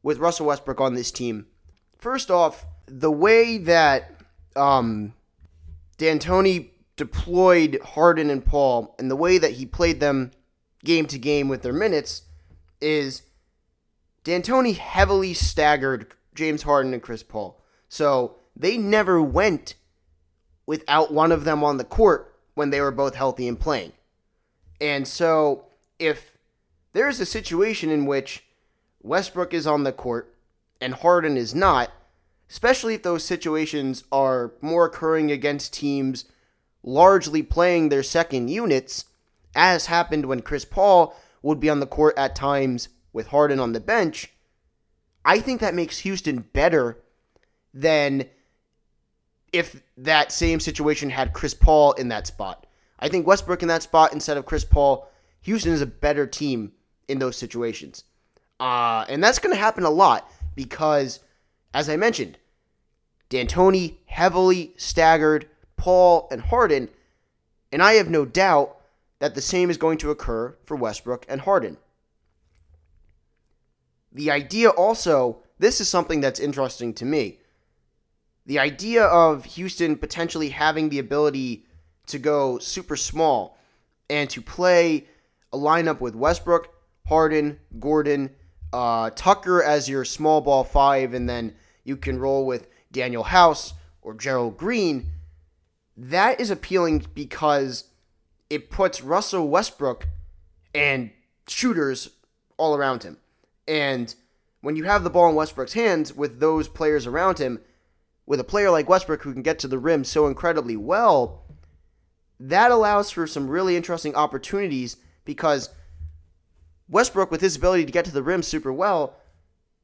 with 0.02 0.18
Russell 0.18 0.46
Westbrook 0.46 0.80
on 0.80 0.94
this 0.94 1.10
team. 1.10 1.46
First 1.98 2.30
off, 2.30 2.66
the 2.86 3.10
way 3.10 3.58
that 3.58 4.20
um, 4.56 5.14
D'Antoni 5.98 6.70
deployed 6.96 7.78
Harden 7.84 8.30
and 8.30 8.44
Paul 8.44 8.94
and 8.98 9.10
the 9.10 9.16
way 9.16 9.38
that 9.38 9.52
he 9.52 9.66
played 9.66 10.00
them 10.00 10.32
game 10.84 11.06
to 11.06 11.18
game 11.18 11.48
with 11.48 11.62
their 11.62 11.72
minutes 11.72 12.22
is 12.80 13.22
D'Antoni 14.24 14.76
heavily 14.76 15.34
staggered 15.34 16.12
James 16.34 16.62
Harden 16.62 16.92
and 16.92 17.02
Chris 17.02 17.22
Paul. 17.22 17.62
So 17.88 18.36
they 18.60 18.76
never 18.76 19.22
went 19.22 19.74
without 20.66 21.12
one 21.12 21.32
of 21.32 21.44
them 21.44 21.64
on 21.64 21.78
the 21.78 21.84
court 21.84 22.34
when 22.54 22.70
they 22.70 22.80
were 22.80 22.90
both 22.90 23.14
healthy 23.14 23.48
and 23.48 23.58
playing. 23.58 23.92
And 24.80 25.06
so 25.08 25.64
if 25.98 26.36
there's 26.92 27.20
a 27.20 27.26
situation 27.26 27.90
in 27.90 28.06
which 28.06 28.44
Westbrook 29.02 29.54
is 29.54 29.66
on 29.66 29.84
the 29.84 29.92
court 29.92 30.34
and 30.80 30.94
Harden 30.94 31.36
is 31.36 31.54
not, 31.54 31.90
especially 32.50 32.94
if 32.94 33.02
those 33.02 33.24
situations 33.24 34.04
are 34.12 34.52
more 34.60 34.86
occurring 34.86 35.30
against 35.30 35.72
teams 35.72 36.26
largely 36.82 37.42
playing 37.42 37.88
their 37.88 38.02
second 38.02 38.48
units, 38.48 39.06
as 39.54 39.86
happened 39.86 40.26
when 40.26 40.40
Chris 40.40 40.64
Paul 40.64 41.16
would 41.42 41.60
be 41.60 41.70
on 41.70 41.80
the 41.80 41.86
court 41.86 42.14
at 42.16 42.36
times 42.36 42.88
with 43.12 43.28
Harden 43.28 43.58
on 43.58 43.72
the 43.72 43.80
bench, 43.80 44.32
I 45.24 45.40
think 45.40 45.60
that 45.60 45.74
makes 45.74 46.00
Houston 46.00 46.40
better 46.52 46.98
than 47.72 48.26
if 49.52 49.82
that 49.96 50.32
same 50.32 50.60
situation 50.60 51.10
had 51.10 51.32
Chris 51.32 51.54
Paul 51.54 51.92
in 51.92 52.08
that 52.08 52.26
spot. 52.26 52.66
I 52.98 53.08
think 53.08 53.26
Westbrook 53.26 53.62
in 53.62 53.68
that 53.68 53.82
spot 53.82 54.12
instead 54.12 54.36
of 54.36 54.46
Chris 54.46 54.64
Paul, 54.64 55.10
Houston 55.42 55.72
is 55.72 55.80
a 55.80 55.86
better 55.86 56.26
team 56.26 56.72
in 57.08 57.18
those 57.18 57.36
situations. 57.36 58.04
Uh, 58.58 59.04
and 59.08 59.24
that's 59.24 59.38
going 59.38 59.54
to 59.54 59.60
happen 59.60 59.84
a 59.84 59.90
lot 59.90 60.30
because, 60.54 61.20
as 61.72 61.88
I 61.88 61.96
mentioned, 61.96 62.36
D'Antoni 63.30 63.96
heavily 64.06 64.74
staggered 64.76 65.48
Paul 65.76 66.28
and 66.30 66.42
Harden, 66.42 66.90
and 67.72 67.82
I 67.82 67.94
have 67.94 68.10
no 68.10 68.24
doubt 68.26 68.76
that 69.20 69.34
the 69.34 69.40
same 69.40 69.70
is 69.70 69.76
going 69.76 69.98
to 69.98 70.10
occur 70.10 70.56
for 70.64 70.76
Westbrook 70.76 71.24
and 71.28 71.40
Harden. 71.40 71.78
The 74.12 74.30
idea 74.30 74.70
also, 74.70 75.42
this 75.58 75.80
is 75.80 75.88
something 75.88 76.20
that's 76.20 76.40
interesting 76.40 76.92
to 76.94 77.04
me. 77.04 77.38
The 78.46 78.58
idea 78.58 79.04
of 79.04 79.44
Houston 79.44 79.96
potentially 79.96 80.50
having 80.50 80.88
the 80.88 80.98
ability 80.98 81.66
to 82.06 82.18
go 82.18 82.58
super 82.58 82.96
small 82.96 83.58
and 84.08 84.28
to 84.30 84.42
play 84.42 85.06
a 85.52 85.56
lineup 85.56 86.00
with 86.00 86.14
Westbrook, 86.14 86.72
Harden, 87.06 87.60
Gordon, 87.78 88.30
uh, 88.72 89.10
Tucker 89.14 89.62
as 89.62 89.88
your 89.88 90.04
small 90.04 90.40
ball 90.40 90.64
five, 90.64 91.14
and 91.14 91.28
then 91.28 91.54
you 91.84 91.96
can 91.96 92.18
roll 92.18 92.46
with 92.46 92.68
Danuel 92.92 93.26
House 93.26 93.74
or 94.02 94.14
Gerald 94.14 94.56
Green. 94.56 95.10
That 95.96 96.40
is 96.40 96.50
appealing 96.50 97.06
because 97.14 97.84
it 98.48 98.70
puts 98.70 99.02
Russell 99.02 99.48
Westbrook 99.48 100.06
and 100.74 101.10
shooters 101.46 102.10
all 102.56 102.74
around 102.74 103.02
him. 103.02 103.18
And 103.68 104.14
when 104.60 104.76
you 104.76 104.84
have 104.84 105.04
the 105.04 105.10
ball 105.10 105.28
in 105.28 105.34
Westbrook's 105.34 105.72
hands 105.74 106.14
with 106.14 106.40
those 106.40 106.68
players 106.68 107.06
around 107.06 107.38
him, 107.38 107.60
with 108.30 108.38
a 108.38 108.44
player 108.44 108.70
like 108.70 108.88
Westbrook 108.88 109.22
who 109.22 109.32
can 109.32 109.42
get 109.42 109.58
to 109.58 109.66
the 109.66 109.76
rim 109.76 110.04
so 110.04 110.28
incredibly 110.28 110.76
well, 110.76 111.42
that 112.38 112.70
allows 112.70 113.10
for 113.10 113.26
some 113.26 113.48
really 113.48 113.76
interesting 113.76 114.14
opportunities 114.14 114.98
because 115.24 115.70
Westbrook, 116.88 117.32
with 117.32 117.40
his 117.40 117.56
ability 117.56 117.84
to 117.84 117.90
get 117.90 118.04
to 118.04 118.12
the 118.12 118.22
rim 118.22 118.44
super 118.44 118.72
well, 118.72 119.16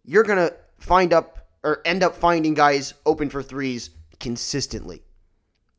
you're 0.04 0.22
going 0.22 0.38
to 0.38 0.54
find 0.78 1.12
up 1.12 1.48
or 1.64 1.82
end 1.85 2.04
up 2.04 2.14
finding 2.14 2.54
guys 2.54 2.94
open 3.04 3.30
for 3.30 3.42
threes 3.42 3.90
consistently. 4.20 5.02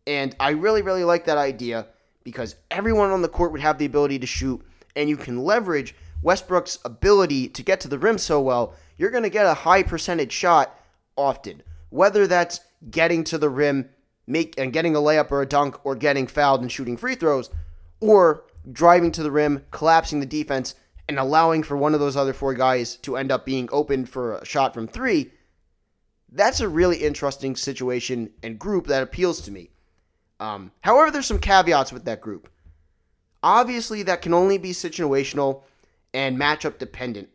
And 0.05 0.35
I 0.37 0.49
really, 0.49 0.81
really 0.81 1.05
like 1.05 1.23
that 1.23 1.37
idea 1.37 1.87
because 2.25 2.57
everyone 2.69 3.11
on 3.11 3.21
the 3.21 3.29
court 3.29 3.53
would 3.53 3.61
have 3.61 3.77
the 3.77 3.85
ability 3.85 4.19
to 4.19 4.27
shoot, 4.27 4.61
and 4.93 5.07
you 5.07 5.15
can 5.15 5.41
leverage 5.41 5.95
Westbrook's 6.21 6.79
ability 6.83 7.47
to 7.47 7.63
get 7.63 7.79
to 7.79 7.87
the 7.87 7.97
rim 7.97 8.17
so 8.17 8.41
well, 8.41 8.73
you're 8.97 9.09
going 9.09 9.23
to 9.23 9.29
get 9.29 9.45
a 9.45 9.53
high 9.53 9.83
percentage 9.83 10.33
shot 10.33 10.77
often. 11.15 11.63
Whether 11.89 12.27
that's 12.27 12.59
getting 12.89 13.23
to 13.25 13.37
the 13.37 13.49
rim, 13.49 13.89
make 14.25 14.55
and 14.57 14.73
getting 14.73 14.95
a 14.95 14.99
layup 14.99 15.31
or 15.31 15.41
a 15.41 15.45
dunk, 15.47 15.85
or 15.85 15.95
getting 15.95 16.27
fouled 16.27 16.61
and 16.61 16.71
shooting 16.71 16.97
free 16.97 17.15
throws, 17.15 17.49
or 17.99 18.43
driving 18.71 19.11
to 19.13 19.23
the 19.23 19.31
rim, 19.31 19.65
collapsing 19.71 20.19
the 20.19 20.25
defense, 20.25 20.75
and 21.07 21.17
allowing 21.17 21.63
for 21.63 21.77
one 21.77 21.93
of 21.93 21.99
those 21.99 22.17
other 22.17 22.33
four 22.33 22.53
guys 22.53 22.97
to 22.97 23.15
end 23.15 23.31
up 23.31 23.45
being 23.45 23.69
open 23.71 24.05
for 24.05 24.35
a 24.35 24.45
shot 24.45 24.73
from 24.73 24.87
three, 24.87 25.31
that's 26.31 26.59
a 26.59 26.67
really 26.67 26.97
interesting 26.97 27.55
situation 27.55 28.29
and 28.43 28.59
group 28.59 28.87
that 28.87 29.03
appeals 29.03 29.41
to 29.41 29.51
me. 29.51 29.69
Um, 30.39 30.71
however, 30.81 31.09
there's 31.09 31.25
some 31.25 31.39
caveats 31.39 31.93
with 31.93 32.05
that 32.05 32.21
group. 32.21 32.49
Obviously, 33.41 34.03
that 34.03 34.21
can 34.21 34.33
only 34.33 34.57
be 34.57 34.71
situational 34.71 35.63
and 36.13 36.37
matchup 36.37 36.77
dependent. 36.77 37.29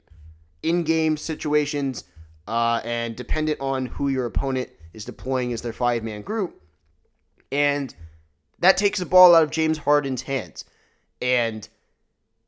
In 0.63 0.85
game 0.85 1.17
situations 1.17 2.05
uh, 2.47 2.81
and 2.85 3.17
dependent 3.17 3.61
on 3.61 3.87
who 3.87 4.09
your 4.09 4.27
opponent 4.27 4.71
is 4.93 5.05
deploying 5.05 5.53
as 5.53 5.63
their 5.63 5.73
five 5.73 6.03
man 6.03 6.23
group. 6.23 6.61
And 7.51 7.95
that 8.59 8.77
takes 8.77 8.99
the 8.99 9.07
ball 9.07 9.35
out 9.35 9.43
of 9.43 9.51
James 9.51 9.79
Harden's 9.79 10.23
hands. 10.23 10.65
And 11.21 11.69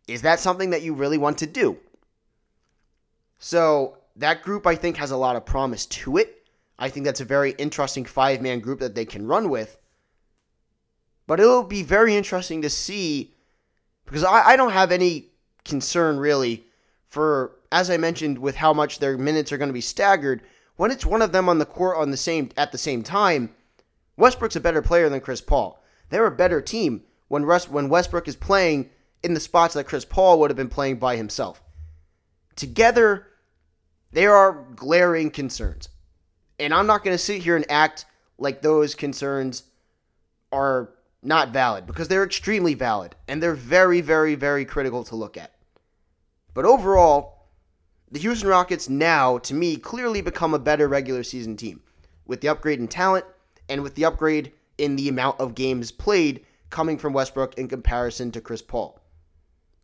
is 0.08 0.22
that 0.22 0.40
something 0.40 0.70
that 0.70 0.82
you 0.82 0.94
really 0.94 1.18
want 1.18 1.38
to 1.38 1.46
do? 1.46 1.78
So, 3.38 3.98
that 4.16 4.42
group 4.42 4.66
I 4.66 4.76
think 4.76 4.96
has 4.96 5.10
a 5.10 5.16
lot 5.16 5.36
of 5.36 5.44
promise 5.44 5.86
to 5.86 6.16
it. 6.18 6.46
I 6.78 6.88
think 6.88 7.04
that's 7.04 7.20
a 7.20 7.24
very 7.24 7.52
interesting 7.52 8.04
five 8.04 8.40
man 8.40 8.60
group 8.60 8.80
that 8.80 8.94
they 8.94 9.04
can 9.04 9.26
run 9.26 9.48
with. 9.48 9.76
But 11.26 11.40
it'll 11.40 11.64
be 11.64 11.82
very 11.82 12.16
interesting 12.16 12.62
to 12.62 12.70
see 12.70 13.34
because 14.04 14.24
I, 14.24 14.50
I 14.50 14.56
don't 14.56 14.72
have 14.72 14.92
any 14.92 15.26
concern 15.64 16.18
really 16.18 16.64
for, 17.06 17.52
as 17.74 17.90
I 17.90 17.96
mentioned, 17.96 18.38
with 18.38 18.54
how 18.54 18.72
much 18.72 19.00
their 19.00 19.18
minutes 19.18 19.50
are 19.50 19.58
going 19.58 19.68
to 19.68 19.74
be 19.74 19.80
staggered. 19.80 20.42
When 20.76 20.92
it's 20.92 21.04
one 21.04 21.22
of 21.22 21.32
them 21.32 21.48
on 21.48 21.58
the 21.58 21.66
court 21.66 21.96
on 21.96 22.12
the 22.12 22.16
same 22.16 22.50
at 22.56 22.70
the 22.70 22.78
same 22.78 23.02
time, 23.02 23.52
Westbrook's 24.16 24.54
a 24.54 24.60
better 24.60 24.80
player 24.80 25.08
than 25.08 25.20
Chris 25.20 25.40
Paul. 25.40 25.82
They're 26.08 26.24
a 26.24 26.30
better 26.30 26.60
team 26.60 27.02
when 27.26 27.42
when 27.42 27.88
Westbrook 27.88 28.28
is 28.28 28.36
playing 28.36 28.90
in 29.24 29.34
the 29.34 29.40
spots 29.40 29.74
that 29.74 29.88
Chris 29.88 30.04
Paul 30.04 30.38
would 30.38 30.50
have 30.50 30.56
been 30.56 30.68
playing 30.68 31.00
by 31.00 31.16
himself. 31.16 31.60
Together, 32.54 33.26
there 34.12 34.32
are 34.36 34.66
glaring 34.76 35.32
concerns. 35.32 35.88
And 36.60 36.72
I'm 36.72 36.86
not 36.86 37.02
going 37.02 37.14
to 37.14 37.22
sit 37.22 37.42
here 37.42 37.56
and 37.56 37.68
act 37.68 38.06
like 38.38 38.62
those 38.62 38.94
concerns 38.94 39.64
are 40.52 40.90
not 41.24 41.48
valid 41.48 41.88
because 41.88 42.06
they're 42.06 42.22
extremely 42.22 42.74
valid 42.74 43.16
and 43.26 43.42
they're 43.42 43.54
very, 43.54 44.00
very, 44.00 44.36
very 44.36 44.64
critical 44.64 45.02
to 45.04 45.16
look 45.16 45.36
at. 45.36 45.50
But 46.52 46.66
overall, 46.66 47.33
the 48.14 48.20
Houston 48.20 48.48
Rockets 48.48 48.88
now, 48.88 49.38
to 49.38 49.54
me, 49.54 49.76
clearly 49.76 50.20
become 50.20 50.54
a 50.54 50.58
better 50.60 50.86
regular 50.86 51.24
season 51.24 51.56
team 51.56 51.82
with 52.26 52.40
the 52.40 52.48
upgrade 52.48 52.78
in 52.78 52.86
talent 52.86 53.24
and 53.68 53.82
with 53.82 53.96
the 53.96 54.04
upgrade 54.04 54.52
in 54.78 54.94
the 54.94 55.08
amount 55.08 55.40
of 55.40 55.56
games 55.56 55.90
played 55.90 56.46
coming 56.70 56.96
from 56.96 57.12
Westbrook 57.12 57.58
in 57.58 57.66
comparison 57.66 58.30
to 58.30 58.40
Chris 58.40 58.62
Paul. 58.62 59.00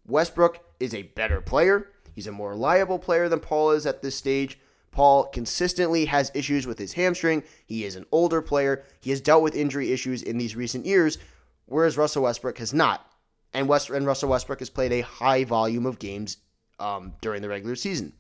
Westbrook 0.07 0.64
is 0.79 0.95
a 0.95 1.03
better 1.03 1.40
player. 1.40 1.90
He's 2.14 2.29
a 2.29 2.33
more 2.33 2.51
reliable 2.51 3.01
player 3.01 3.29
than 3.29 3.40
Paul 3.40 3.73
is 3.73 3.85
at 3.85 4.01
this 4.01 4.14
stage. 4.14 4.61
Paul 4.93 5.25
consistently 5.25 6.05
has 6.05 6.31
issues 6.33 6.69
with 6.69 6.79
his 6.79 6.93
hamstring. 6.93 7.43
He 7.66 7.85
is 7.85 7.97
an 7.97 8.07
older 8.12 8.40
player. 8.40 8.85
He 9.01 9.11
has 9.11 9.21
dealt 9.21 9.43
with 9.43 9.57
injury 9.57 9.90
issues 9.90 10.23
in 10.23 10.38
these 10.38 10.55
recent 10.55 10.87
years, 10.87 11.19
whereas 11.66 11.97
Russell 11.97 12.23
Westbrook 12.23 12.59
has 12.59 12.73
not. 12.73 13.11
And, 13.53 13.66
West, 13.66 13.90
and 13.90 14.07
Russell 14.07 14.29
Westbrook 14.29 14.61
has 14.61 14.71
played 14.71 14.93
a 14.93 15.01
high 15.01 15.43
volume 15.43 15.85
of 15.85 15.99
games 15.99 16.37
um, 16.79 17.12
during 17.21 17.43
the 17.43 17.49
regular 17.49 17.75
season. 17.75 18.12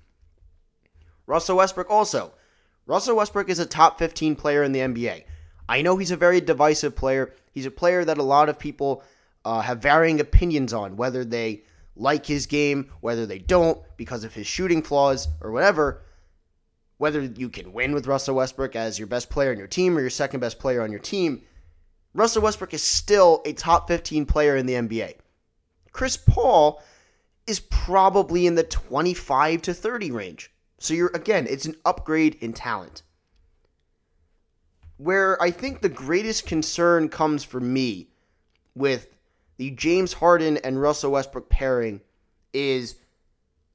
Russell 1.30 1.58
Westbrook 1.58 1.88
also. 1.88 2.32
Russell 2.86 3.16
Westbrook 3.16 3.48
is 3.48 3.60
a 3.60 3.66
top 3.66 4.00
15 4.00 4.34
player 4.34 4.64
in 4.64 4.72
the 4.72 4.80
NBA. 4.80 5.22
I 5.68 5.80
know 5.80 5.96
he's 5.96 6.10
a 6.10 6.16
very 6.16 6.40
divisive 6.40 6.96
player. 6.96 7.32
He's 7.52 7.66
a 7.66 7.70
player 7.70 8.04
that 8.04 8.18
a 8.18 8.22
lot 8.24 8.48
of 8.48 8.58
people 8.58 9.04
uh, 9.44 9.60
have 9.60 9.78
varying 9.78 10.18
opinions 10.18 10.72
on, 10.72 10.96
whether 10.96 11.24
they 11.24 11.62
like 11.94 12.26
his 12.26 12.46
game, 12.46 12.90
whether 13.00 13.26
they 13.26 13.38
don't 13.38 13.80
because 13.96 14.24
of 14.24 14.34
his 14.34 14.48
shooting 14.48 14.82
flaws 14.82 15.28
or 15.40 15.52
whatever. 15.52 16.02
Whether 16.98 17.22
you 17.22 17.48
can 17.48 17.72
win 17.72 17.94
with 17.94 18.08
Russell 18.08 18.34
Westbrook 18.34 18.74
as 18.74 18.98
your 18.98 19.06
best 19.06 19.30
player 19.30 19.52
on 19.52 19.58
your 19.58 19.68
team 19.68 19.96
or 19.96 20.00
your 20.00 20.10
second 20.10 20.40
best 20.40 20.58
player 20.58 20.82
on 20.82 20.90
your 20.90 21.00
team, 21.00 21.42
Russell 22.12 22.42
Westbrook 22.42 22.74
is 22.74 22.82
still 22.82 23.40
a 23.46 23.52
top 23.52 23.86
15 23.86 24.26
player 24.26 24.56
in 24.56 24.66
the 24.66 24.74
NBA. 24.74 25.14
Chris 25.92 26.16
Paul 26.16 26.82
is 27.46 27.60
probably 27.60 28.48
in 28.48 28.56
the 28.56 28.64
25 28.64 29.62
to 29.62 29.72
30 29.72 30.10
range. 30.10 30.50
So 30.80 30.94
you're 30.94 31.10
again, 31.14 31.46
it's 31.48 31.66
an 31.66 31.76
upgrade 31.84 32.36
in 32.40 32.54
talent. 32.54 33.02
Where 34.96 35.40
I 35.40 35.50
think 35.50 35.80
the 35.80 35.88
greatest 35.88 36.46
concern 36.46 37.08
comes 37.08 37.44
for 37.44 37.60
me 37.60 38.08
with 38.74 39.14
the 39.58 39.70
James 39.70 40.14
Harden 40.14 40.56
and 40.58 40.80
Russell 40.80 41.12
Westbrook 41.12 41.50
pairing 41.50 42.00
is 42.52 42.96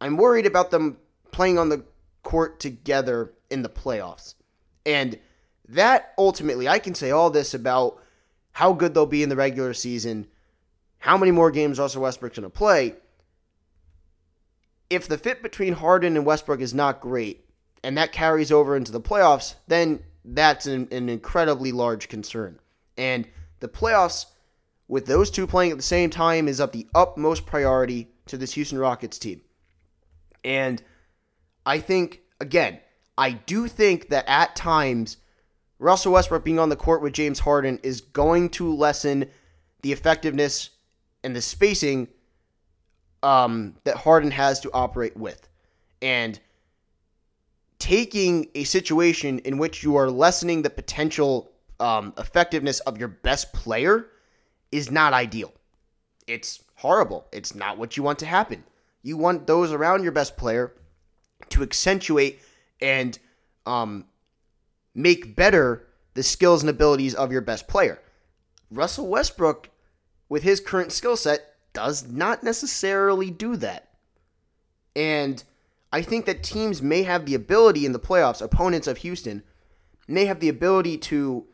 I'm 0.02 0.18
worried 0.18 0.48
about 0.48 0.72
them 0.72 0.98
playing 1.32 1.60
on 1.60 1.70
the 1.70 1.84
court 2.24 2.60
together 2.60 3.34
in 3.52 3.62
the 3.62 3.70
playoffs. 3.70 4.34
And 4.86 5.20
that 5.70 6.14
ultimately, 6.18 6.68
I 6.68 6.80
can 6.80 6.96
say 6.96 7.12
all 7.12 7.30
this 7.30 7.54
about 7.54 8.02
how 8.52 8.74
good 8.74 8.94
they'll 8.94 9.06
be 9.06 9.22
in 9.22 9.30
the 9.30 9.36
regular 9.36 9.74
season, 9.74 10.28
how 10.98 11.18
many 11.18 11.32
more 11.32 11.52
games 11.52 11.78
Russell 11.78 12.02
Westbrook's 12.02 12.40
going 12.40 12.50
to 12.50 12.58
play. 12.58 12.96
If 14.90 15.08
the 15.08 15.18
fit 15.18 15.42
between 15.42 15.74
Harden 15.74 16.16
and 16.16 16.26
Westbrook 16.26 16.62
is 16.62 16.74
not 16.74 17.02
great, 17.02 17.46
and 17.84 17.98
that 17.98 18.12
carries 18.12 18.52
over 18.52 18.76
into 18.76 18.92
the 18.92 19.02
playoffs, 19.02 19.56
then 19.68 20.04
that's 20.24 20.66
an, 20.66 20.88
an 20.92 21.10
incredibly 21.10 21.72
large 21.72 22.10
concern. 22.10 22.60
And 22.98 23.28
the 23.60 23.68
playoffs, 23.68 24.26
with 24.88 25.06
those 25.06 25.30
two 25.30 25.48
playing 25.48 25.72
at 25.72 25.78
the 25.78 25.84
same 25.84 26.10
time, 26.10 26.48
is 26.48 26.60
of 26.60 26.72
the 26.72 26.88
utmost 26.96 27.46
priority 27.46 28.10
to 28.28 28.38
this 28.38 28.54
Houston 28.54 28.80
Rockets 28.80 29.20
team. 29.20 29.42
And 30.44 30.82
I 31.66 31.80
think, 31.80 32.22
again, 32.40 32.80
I 33.18 33.32
do 33.32 33.68
think 33.68 34.10
that 34.10 34.26
at 34.28 34.56
times 34.56 35.18
Russell 35.80 36.14
Westbrook 36.14 36.44
being 36.44 36.60
on 36.60 36.70
the 36.70 36.76
court 36.76 37.02
with 37.02 37.14
James 37.14 37.40
Harden 37.40 37.80
is 37.84 38.02
going 38.02 38.50
to 38.52 38.74
lessen 38.74 39.30
the 39.82 39.92
effectiveness 39.92 40.72
and 41.24 41.36
the 41.36 41.42
spacing 41.42 42.08
um, 43.26 43.74
that 43.86 43.98
Harden 43.98 44.30
has 44.30 44.60
to 44.62 44.72
operate 44.72 45.18
with. 45.18 45.50
And 46.02 46.40
taking 47.80 48.48
a 48.54 48.64
situation 48.64 49.40
in 49.40 49.58
which 49.58 49.84
you 49.84 49.96
are 49.96 50.12
lessening 50.12 50.62
the 50.62 50.70
potential 50.70 51.52
um, 51.80 52.14
effectiveness 52.20 52.80
of 52.82 53.00
your 53.00 53.08
best 53.08 53.52
player 53.52 54.08
is 54.72 54.92
not 54.92 55.12
ideal. 55.12 55.52
It's 56.28 56.64
horrible. 56.76 57.26
It's 57.32 57.56
not 57.56 57.80
what 57.80 57.98
you 57.98 58.04
want 58.04 58.20
to 58.20 58.28
happen. 58.28 58.64
You 59.02 59.18
want 59.18 59.48
those 59.48 59.72
around 59.72 60.04
your 60.04 60.12
best 60.12 60.38
player 60.38 60.74
to 61.50 61.64
accentuate 61.64 62.42
and 62.80 63.18
um, 63.66 64.06
make 64.94 65.36
better 65.36 65.88
the 66.14 66.24
skills 66.24 66.62
and 66.62 66.70
abilities 66.70 67.16
of 67.16 67.32
your 67.32 67.42
best 67.42 67.68
player. 67.68 68.00
Russell 68.70 69.08
Westbrook, 69.08 69.70
with 70.30 70.44
his 70.44 70.60
current 70.60 70.92
skill 70.92 71.18
set, 71.18 71.55
does 71.76 72.08
not 72.08 72.42
necessarily 72.42 73.30
do 73.30 73.56
that. 73.58 73.90
And 74.96 75.44
I 75.94 76.02
think 76.02 76.26
that 76.26 76.42
teams 76.42 76.82
may 76.82 77.04
have 77.04 77.26
the 77.26 77.36
ability 77.36 77.86
in 77.86 77.92
the 77.92 78.00
playoffs, 78.00 78.42
opponents 78.42 78.88
of 78.88 78.98
Houston, 78.98 79.44
may 80.08 80.26
have 80.26 80.40
the 80.40 80.50
ability 80.50 80.98
to 80.98 81.46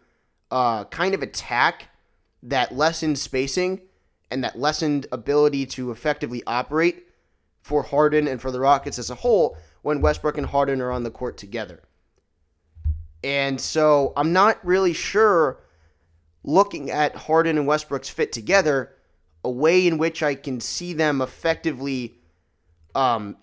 uh, 0.50 0.86
kind 0.86 1.14
of 1.14 1.22
attack 1.22 1.90
that 2.44 2.76
lessened 2.76 3.20
spacing 3.20 3.82
and 4.30 4.44
that 4.44 4.58
lessened 4.58 5.08
ability 5.12 5.66
to 5.66 5.92
effectively 5.92 6.42
operate 6.48 7.08
for 7.62 7.84
Harden 7.84 8.28
and 8.28 8.42
for 8.42 8.52
the 8.52 8.60
Rockets 8.60 8.98
as 8.98 9.10
a 9.10 9.16
whole 9.16 9.58
when 9.82 10.02
Westbrook 10.02 10.38
and 10.38 10.48
Harden 10.48 10.82
are 10.82 10.92
on 10.92 11.04
the 11.04 11.12
court 11.12 11.38
together. 11.38 11.82
And 13.24 13.60
so 13.62 14.14
I'm 14.16 14.34
not 14.34 14.64
really 14.66 14.94
sure, 14.94 15.62
looking 16.44 16.90
at 16.90 17.16
Harden 17.16 17.58
and 17.58 17.68
Westbrook's 17.68 18.10
fit 18.10 18.32
together, 18.32 18.96
a 19.44 19.50
way 19.50 19.88
in 19.88 19.98
which 19.98 20.22
I 20.22 20.36
can 20.36 20.60
see 20.60 20.94
them 20.94 21.22
effectively 21.22 22.16
um, 22.96 23.38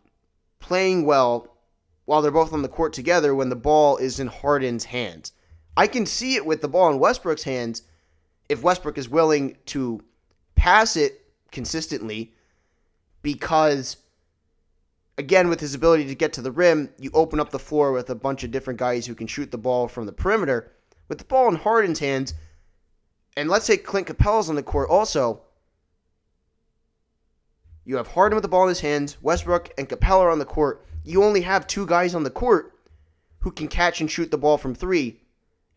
playing 0.60 1.04
well 1.04 1.56
while 2.04 2.22
they're 2.22 2.30
both 2.30 2.52
on 2.52 2.62
the 2.62 2.68
court 2.68 2.92
together 2.92 3.34
when 3.34 3.48
the 3.48 3.56
ball 3.56 3.96
is 3.96 4.20
in 4.20 4.28
Harden's 4.28 4.84
hands. 4.84 5.32
I 5.76 5.86
can 5.86 6.06
see 6.06 6.36
it 6.36 6.46
with 6.46 6.60
the 6.60 6.68
ball 6.68 6.90
in 6.90 6.98
Westbrook's 6.98 7.42
hands 7.42 7.82
if 8.48 8.62
Westbrook 8.62 8.98
is 8.98 9.08
willing 9.08 9.56
to 9.66 10.02
pass 10.54 10.96
it 10.96 11.26
consistently 11.50 12.32
because 13.22 13.96
again, 15.18 15.48
with 15.48 15.60
his 15.60 15.74
ability 15.74 16.06
to 16.06 16.14
get 16.14 16.32
to 16.34 16.42
the 16.42 16.52
rim, 16.52 16.88
you 16.98 17.10
open 17.12 17.40
up 17.40 17.50
the 17.50 17.58
floor 17.58 17.92
with 17.92 18.08
a 18.08 18.14
bunch 18.14 18.44
of 18.44 18.50
different 18.50 18.78
guys 18.78 19.04
who 19.04 19.14
can 19.14 19.26
shoot 19.26 19.50
the 19.50 19.58
ball 19.58 19.88
from 19.88 20.06
the 20.06 20.12
perimeter. 20.12 20.72
With 21.08 21.18
the 21.18 21.24
ball 21.24 21.48
in 21.48 21.56
Harden's 21.56 21.98
hands, 21.98 22.34
and 23.36 23.48
let's 23.48 23.66
say 23.66 23.76
Clint 23.76 24.06
Capela's 24.06 24.48
on 24.48 24.56
the 24.56 24.62
court 24.62 24.88
also, 24.88 25.42
you 27.88 27.96
have 27.96 28.08
Harden 28.08 28.36
with 28.36 28.42
the 28.42 28.48
ball 28.48 28.64
in 28.64 28.68
his 28.68 28.80
hands, 28.80 29.16
Westbrook 29.22 29.70
and 29.78 29.88
Capela 29.88 30.30
on 30.30 30.38
the 30.38 30.44
court. 30.44 30.84
You 31.04 31.24
only 31.24 31.40
have 31.40 31.66
two 31.66 31.86
guys 31.86 32.14
on 32.14 32.22
the 32.22 32.28
court 32.28 32.74
who 33.38 33.50
can 33.50 33.66
catch 33.66 34.02
and 34.02 34.10
shoot 34.10 34.30
the 34.30 34.36
ball 34.36 34.58
from 34.58 34.74
three, 34.74 35.22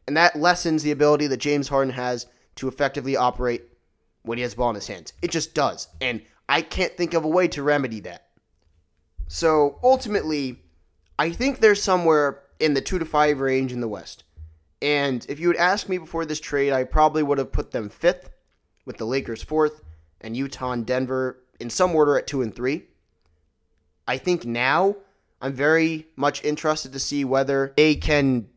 and 0.08 0.17
that 0.17 0.36
lessens 0.36 0.84
the 0.84 0.91
ability 0.91 1.28
that 1.28 1.38
James 1.38 1.69
Harden 1.69 1.93
has 1.93 2.26
to 2.58 2.67
effectively 2.67 3.15
operate 3.15 3.63
when 4.24 4.38
he 4.38 4.41
has 4.41 4.52
the 4.52 4.58
ball 4.58 4.71
in 4.71 4.76
his 4.76 4.88
hands. 4.88 5.13
It 5.21 5.32
just 5.32 5.54
does. 5.54 5.88
And 6.02 6.21
I 6.50 6.63
can't 6.63 6.97
think 6.97 7.13
of 7.13 7.24
a 7.24 7.30
way 7.30 7.47
to 7.47 7.63
remedy 7.63 8.02
that. 8.02 8.28
So 9.30 9.80
ultimately, 9.82 10.60
I 11.17 11.32
think 11.32 11.60
they're 11.60 11.76
somewhere 11.76 12.41
in 12.60 12.74
the 12.74 12.82
two 12.82 13.00
to 13.00 13.06
five 13.06 13.39
range 13.39 13.71
in 13.71 13.80
the 13.80 13.88
West. 13.88 14.26
And 14.82 15.26
if 15.30 15.39
you 15.39 15.47
had 15.47 15.56
asked 15.56 15.88
me 15.88 15.97
before 15.97 16.26
this 16.26 16.41
trade, 16.41 16.74
I 16.74 16.84
probably 16.84 17.24
would 17.24 17.38
have 17.38 17.54
put 17.54 17.71
them 17.71 17.88
fifth, 17.88 18.32
with 18.84 18.97
the 18.97 19.06
Lakers 19.06 19.41
fourth, 19.41 19.82
and 20.19 20.36
Utah 20.36 20.74
and 20.74 20.86
Denver 20.86 21.38
in 21.62 21.69
some 21.69 21.95
order 21.95 22.17
at 22.17 22.28
two 22.28 22.41
and 22.41 22.54
three. 22.54 22.84
I 24.08 24.17
think 24.17 24.45
now 24.45 24.97
I'm 25.41 25.54
very 25.54 26.08
much 26.15 26.43
interested 26.43 26.91
to 26.93 27.00
see 27.00 27.24
whether 27.24 27.74
they 27.78 27.95
can 27.95 28.50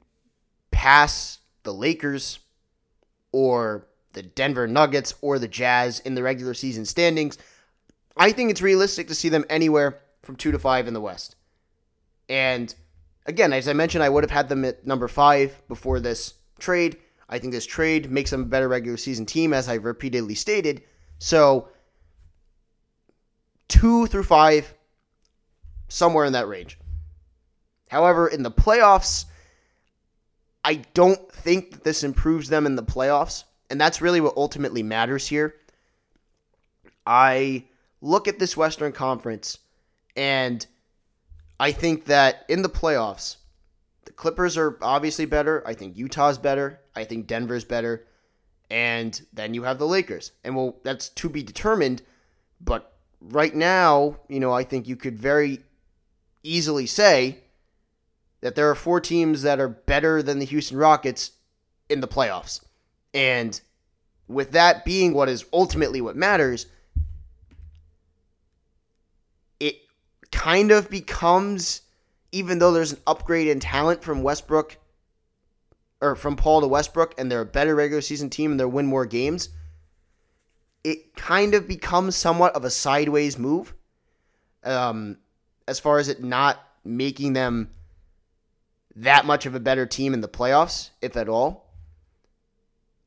pass 0.71 1.39
the 1.63 1.73
Lakers 1.73 2.41
or 3.33 3.87
the 4.13 4.23
Denver 4.23 4.67
Nuggets 4.67 5.15
or 5.21 5.39
the 5.39 5.49
Jazz 5.49 6.01
in 6.01 6.15
the 6.15 6.23
regular 6.23 6.55
season 6.55 6.85
standings. 6.85 7.39
I 8.17 8.33
think 8.33 8.51
it's 8.51 8.63
realistic 8.63 9.09
to 9.09 9.15
see 9.15 9.29
them 9.29 9.45
anywhere 9.49 10.01
from 10.23 10.37
two 10.37 10.53
to 10.53 10.59
five 10.59 10.87
in 10.89 10.95
the 10.95 11.01
West. 11.01 11.37
And 12.29 12.75
again, 13.27 13.53
as 13.53 13.69
I 13.69 13.73
mentioned, 13.73 14.05
I 14.05 14.09
would 14.09 14.25
have 14.25 14.31
had 14.31 14.49
them 14.49 14.65
at 14.65 14.87
number 14.87 15.09
five 15.09 15.61
before 15.69 16.01
this 16.01 16.35
trade. 16.59 16.97
I 17.29 17.39
think 17.39 17.53
this 17.53 17.67
trade 17.67 18.11
makes 18.11 18.31
them 18.31 18.43
a 18.43 18.47
better 18.47 18.69
regular 18.69 18.97
season 18.97 19.27
team, 19.27 19.53
as 19.53 19.69
I've 19.69 19.85
repeatedly 19.85 20.35
stated. 20.35 20.83
So, 21.19 21.69
two 23.69 24.07
through 24.07 24.25
five, 24.25 24.75
somewhere 25.89 26.25
in 26.25 26.33
that 26.33 26.49
range. 26.49 26.79
However, 27.89 28.29
in 28.29 28.43
the 28.43 28.51
playoffs, 28.51 29.27
I 30.65 30.77
don't 30.95 31.31
think 31.31 31.73
that 31.73 31.85
this 31.85 32.03
improves 32.03 32.49
them 32.49 32.67
in 32.67 32.77
the 32.77 32.83
playoffs. 32.83 33.45
And 33.71 33.81
that's 33.81 34.01
really 34.01 34.21
what 34.21 34.37
ultimately 34.37 34.83
matters 34.83 35.27
here. 35.27 35.57
I 37.07 37.65
look 38.01 38.29
at 38.29 38.39
this 38.39 38.57
Western 38.57 38.93
Conference 38.93 39.59
and 40.17 40.67
I 41.59 41.73
think 41.73 42.07
that 42.07 42.45
in 42.49 42.63
the 42.63 42.69
playoffs, 42.69 43.37
the 44.05 44.13
Clippers 44.13 44.57
are 44.57 44.79
obviously 44.83 45.25
better. 45.25 45.63
I 45.67 45.75
think 45.75 45.97
Utah's 45.97 46.39
better. 46.39 46.81
I 46.95 47.05
think 47.05 47.27
Denver's 47.27 47.65
better. 47.65 48.07
And 48.71 49.21
then 49.33 49.55
you 49.55 49.63
have 49.63 49.79
the 49.79 49.87
Lakers. 49.87 50.33
And 50.45 50.57
well, 50.57 50.77
that's 50.83 51.09
to 51.11 51.29
be 51.29 51.43
determined. 51.43 52.03
But 52.61 52.94
right 53.31 53.55
now, 53.55 54.17
you 54.29 54.41
know, 54.41 54.53
I 54.53 54.65
think 54.65 54.87
you 54.87 54.97
could 54.97 55.19
very 55.19 55.61
easily 56.43 56.87
say 56.87 57.39
that 58.41 58.55
there 58.55 58.69
are 58.71 58.75
four 58.75 59.01
teams 59.01 59.43
that 59.43 59.59
are 59.59 59.69
better 59.69 60.23
than 60.23 60.39
the 60.39 60.45
Houston 60.45 60.77
Rockets 60.77 61.33
in 61.89 62.01
the 62.01 62.09
playoffs. 62.09 62.61
And 63.15 63.59
with 64.29 64.53
that 64.53 64.85
being 64.85 65.15
what 65.15 65.29
is 65.29 65.45
ultimately 65.53 66.01
what 66.01 66.17
matters, 66.17 66.67
it 69.61 69.77
kind 70.31 70.71
of 70.71 70.91
becomes, 70.91 71.83
even 72.33 72.59
though 72.59 72.73
there's 72.73 72.93
an 72.93 73.01
upgrade 73.07 73.49
in 73.49 73.61
talent 73.61 74.03
from 74.03 74.23
Westbrook 74.23 74.77
or 76.01 76.15
from 76.15 76.37
Paul 76.37 76.61
to 76.61 76.67
Westbrook, 76.67 77.15
and 77.17 77.31
they're 77.31 77.41
a 77.41 77.47
better 77.47 77.75
regular 77.75 78.03
season 78.03 78.29
team 78.29 78.51
and 78.51 78.61
they'll 78.61 78.69
win 78.69 78.87
more 78.87 79.07
games, 79.07 79.49
it 80.85 81.17
kind 81.17 81.55
of 81.55 81.67
becomes 81.67 82.15
somewhat 82.15 82.55
of 82.55 82.65
a 82.65 82.71
sideways 82.71 83.39
move. 83.39 83.75
Um, 84.63 85.19
as 85.67 85.81
far 85.81 85.99
as 85.99 86.09
it 86.09 86.23
not 86.23 86.61
making 86.85 87.33
them 87.33 87.71
that 88.97 89.27
much 89.27 89.47
of 89.47 89.55
a 89.55 89.61
better 89.61 89.87
team 89.87 90.15
in 90.15 90.21
the 90.21 90.29
playoffs, 90.29 90.91
if 91.03 91.17
at 91.17 91.29
all. 91.29 91.73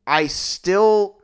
I 0.05 0.27
still 0.27 1.19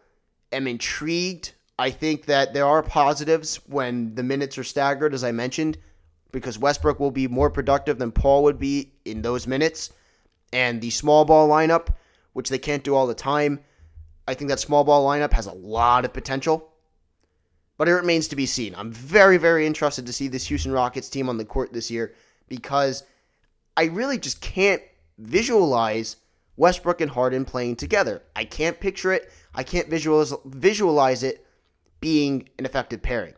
am 0.51 0.67
intrigued. 0.67 1.53
I 1.77 1.89
think 1.89 2.25
that 2.25 2.53
there 2.53 2.65
are 2.65 2.83
positives 2.83 3.57
when 3.67 4.15
the 4.15 4.23
minutes 4.23 4.57
are 4.57 4.63
staggered, 4.63 5.13
as 5.13 5.23
I 5.23 5.31
mentioned 5.31 5.77
because 6.33 6.59
Westbrook 6.59 6.99
will 6.99 7.11
be 7.11 7.29
more 7.29 7.49
productive 7.49 7.97
than 7.97 8.11
Paul 8.11 8.43
would 8.43 8.59
be 8.59 8.91
in 9.05 9.21
those 9.21 9.47
minutes. 9.47 9.93
And 10.51 10.81
the 10.81 10.89
small 10.89 11.23
ball 11.23 11.47
lineup, 11.47 11.87
which 12.33 12.49
they 12.49 12.57
can't 12.57 12.83
do 12.83 12.93
all 12.93 13.07
the 13.07 13.15
time, 13.15 13.61
I 14.27 14.33
think 14.33 14.49
that 14.49 14.59
small 14.59 14.83
ball 14.83 15.05
lineup 15.05 15.33
has 15.33 15.47
a 15.47 15.53
lot 15.53 16.05
of 16.05 16.13
potential, 16.13 16.71
but 17.77 17.87
it 17.87 17.93
remains 17.93 18.27
to 18.29 18.35
be 18.35 18.45
seen. 18.45 18.73
I'm 18.75 18.91
very, 18.91 19.37
very 19.37 19.65
interested 19.65 20.05
to 20.05 20.13
see 20.13 20.27
this 20.27 20.47
Houston 20.47 20.71
Rockets 20.71 21.09
team 21.09 21.29
on 21.29 21.37
the 21.37 21.45
court 21.45 21.73
this 21.73 21.91
year 21.91 22.13
because 22.47 23.03
I 23.75 23.85
really 23.85 24.17
just 24.17 24.41
can't 24.41 24.81
visualize 25.17 26.17
Westbrook 26.55 27.01
and 27.01 27.11
Harden 27.11 27.45
playing 27.45 27.75
together. 27.75 28.21
I 28.35 28.45
can't 28.45 28.79
picture 28.79 29.11
it. 29.11 29.31
I 29.55 29.63
can't 29.63 29.89
visualize 29.89 30.33
visualize 30.45 31.23
it 31.23 31.45
being 31.99 32.49
an 32.59 32.65
effective 32.65 33.01
pairing. 33.01 33.33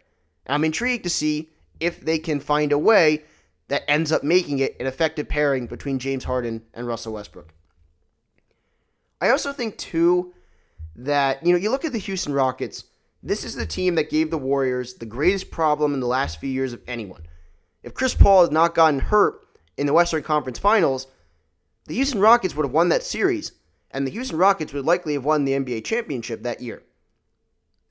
I'm 0.48 0.64
intrigued 0.64 1.04
to 1.04 1.10
see 1.10 1.50
if 1.80 2.02
they 2.02 2.20
can 2.20 2.40
find 2.40 2.72
a 2.72 2.78
way 2.78 3.24
that 3.68 3.90
ends 3.90 4.12
up 4.12 4.24
making 4.24 4.60
it 4.60 4.76
an 4.80 4.86
effective 4.86 5.28
pairing 5.28 5.66
between 5.66 5.98
James 5.98 6.24
Harden 6.24 6.64
and 6.74 6.88
Russell 6.88 7.14
Westbrook. 7.14 7.54
I 9.20 9.30
also 9.30 9.52
think 9.52 9.78
too 9.78 10.35
that 10.96 11.46
you 11.46 11.54
know 11.54 11.60
you 11.60 11.70
look 11.70 11.86
at 11.86 11.91
the 11.91 12.00
Houston 12.00 12.34
Rockets. 12.34 12.86
This 13.22 13.43
is 13.43 13.56
the 13.56 13.66
team 13.66 13.96
that 13.96 14.10
gave 14.10 14.30
the 14.30 14.38
Warriors 14.38 14.96
the 14.96 15.06
greatest 15.06 15.50
problem 15.50 15.93
in 15.93 16.00
the 16.00 16.08
last 16.08 16.39
few 16.39 16.50
years 16.50 16.74
of 16.74 16.82
anyone. 16.88 17.24
If 17.82 17.93
Chris 17.93 18.14
Paul 18.14 18.43
had 18.43 18.52
not 18.52 18.76
gotten 18.76 19.00
hurt 19.00 19.41
in 19.78 19.88
the 19.88 19.93
Western 19.93 20.24
Conference 20.24 20.60
Finals, 20.60 21.08
the 21.88 21.96
Houston 21.96 22.20
Rockets 22.20 22.56
would 22.56 22.66
have 22.66 22.74
won 22.74 22.89
that 22.89 23.04
series, 23.04 23.52
and 23.91 24.06
the 24.06 24.12
Houston 24.12 24.38
Rockets 24.38 24.74
would 24.74 24.86
likely 24.86 25.14
have 25.14 25.26
won 25.26 25.46
the 25.46 25.54
NBA 25.54 25.86
championship 25.86 26.43
that 26.43 26.62
year. 26.62 26.84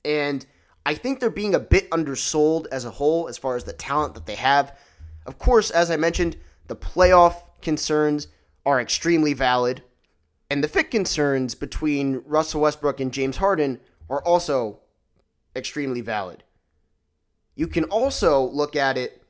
And 0.03 0.45
I 0.85 0.93
think 0.93 1.19
they're 1.19 1.29
being 1.29 1.55
a 1.55 1.59
bit 1.59 1.87
undersold 1.91 2.67
as 2.71 2.85
a 2.85 2.91
whole 2.91 3.27
as 3.27 3.37
far 3.37 3.55
as 3.55 3.63
the 3.63 3.73
talent 3.73 4.13
that 4.13 4.25
they 4.25 4.35
have. 4.35 4.77
Of 5.25 5.39
course, 5.39 5.71
as 5.71 5.89
I 5.89 5.97
mentioned, 5.97 6.37
the 6.67 6.75
playoff 6.75 7.35
concerns 7.61 8.27
are 8.65 8.79
extremely 8.79 9.33
valid, 9.33 9.81
and 10.49 10.63
the 10.63 10.67
fit 10.67 10.91
concerns 10.91 11.55
between 11.55 12.21
Russell 12.25 12.61
Westbrook 12.61 12.99
and 12.99 13.11
James 13.11 13.37
Harden 13.37 13.79
are 14.09 14.23
also 14.23 14.79
extremely 15.55 16.01
valid. 16.01 16.43
You 17.55 17.67
can 17.67 17.85
also 17.85 18.41
look 18.41 18.75
at 18.75 18.97
it 18.97 19.23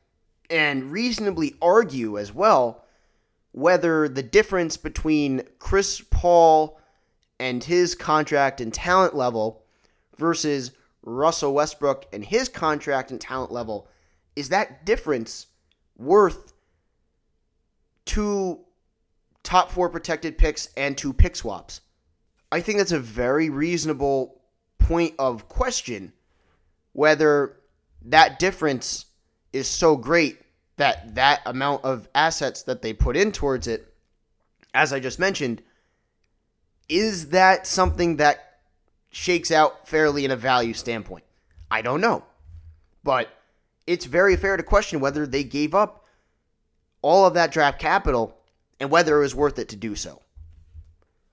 and 0.50 0.92
reasonably 0.92 1.56
argue 1.62 2.18
as 2.18 2.34
well 2.34 2.84
whether 3.52 4.10
the 4.10 4.24
difference 4.24 4.76
between 4.76 5.42
Chris 5.60 6.02
Paul 6.10 6.78
and 7.40 7.64
his 7.64 7.96
contract 7.96 8.60
and 8.60 8.74
talent 8.74 9.16
level 9.16 9.64
versus 10.18 10.72
Russell 11.04 11.54
Westbrook 11.54 12.06
and 12.12 12.26
his 12.26 12.50
contract 12.50 13.12
and 13.12 13.22
talent 13.22 13.52
level 13.52 13.88
is 14.36 14.50
that 14.50 14.86
difference 14.86 15.48
worth 15.98 16.54
two 18.06 18.65
top 19.46 19.72
four 19.72 19.90
protected 19.90 20.38
picks 20.38 20.68
and 20.76 20.98
two 20.98 21.14
pick 21.14 21.36
swaps? 21.36 21.82
I 22.52 22.60
think 22.60 22.78
that's 22.80 22.92
a 22.92 23.00
very 23.00 23.50
reasonable 23.50 24.42
point 24.78 25.16
of 25.18 25.48
question 25.48 26.12
whether 26.94 27.58
that 28.04 28.40
difference 28.40 29.06
is 29.52 29.68
so 29.68 29.96
great 29.96 30.38
that 30.78 31.16
that 31.16 31.42
amount 31.46 31.84
of 31.84 32.08
assets 32.16 32.64
that 32.64 32.82
they 32.82 32.94
put 32.94 33.18
in 33.18 33.32
towards 33.32 33.68
it, 33.68 33.94
as 34.74 34.94
I 34.94 35.00
just 35.00 35.20
mentioned, 35.20 35.62
is 36.88 37.30
that 37.30 37.66
something 37.66 38.18
that 38.18 38.60
shakes 39.10 39.52
out 39.52 39.88
fairly 39.88 40.26
in 40.26 40.32
a 40.32 40.36
value 40.36 40.74
standpoint? 40.74 41.24
I 41.72 41.82
don't 41.82 42.02
know. 42.02 42.24
But 43.04 43.30
it's 43.88 44.06
very 44.06 44.36
fair 44.36 44.58
to 44.58 44.64
question 44.64 45.00
whether 45.00 45.26
they 45.26 45.44
gave 45.44 45.74
up 45.76 46.06
all 47.02 47.26
of 47.26 47.34
that 47.36 47.52
draft 47.52 47.80
capital 47.80 48.38
and 48.86 48.92
whether 48.92 49.18
it 49.18 49.22
was 49.22 49.34
worth 49.34 49.58
it 49.58 49.68
to 49.70 49.76
do 49.76 49.96
so. 49.96 50.22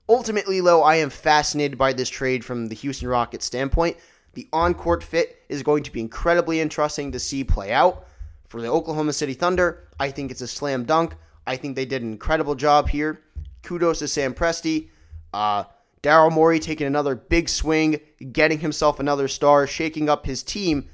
Ultimately, 0.08 0.62
though, 0.62 0.82
I 0.82 0.96
am 0.96 1.10
fascinated 1.10 1.76
by 1.76 1.92
this 1.92 2.08
trade 2.08 2.46
from 2.46 2.68
the 2.68 2.74
Houston 2.74 3.08
Rockets 3.08 3.44
standpoint. 3.44 3.98
The 4.32 4.48
on 4.54 4.72
court 4.72 5.04
fit 5.04 5.42
is 5.50 5.62
going 5.62 5.82
to 5.82 5.92
be 5.92 6.00
incredibly 6.00 6.62
interesting 6.62 7.12
to 7.12 7.18
see 7.18 7.44
play 7.44 7.70
out. 7.70 8.06
For 8.48 8.62
the 8.62 8.68
Oklahoma 8.68 9.12
City 9.12 9.34
Thunder, 9.34 9.86
I 10.00 10.10
think 10.10 10.30
it's 10.30 10.40
a 10.40 10.48
slam 10.48 10.84
dunk. 10.84 11.14
I 11.46 11.56
think 11.56 11.76
they 11.76 11.84
did 11.84 12.00
an 12.00 12.12
incredible 12.12 12.54
job 12.54 12.88
here. 12.88 13.20
Kudos 13.62 13.98
to 13.98 14.08
Sam 14.08 14.32
Presti. 14.32 14.88
Uh, 15.34 15.64
Daryl 16.02 16.32
Morey 16.32 16.58
taking 16.58 16.86
another 16.86 17.14
big 17.14 17.50
swing, 17.50 18.00
getting 18.32 18.60
himself 18.60 18.98
another 18.98 19.28
star, 19.28 19.66
shaking 19.66 20.08
up 20.08 20.24
his 20.24 20.42
team. 20.42 20.88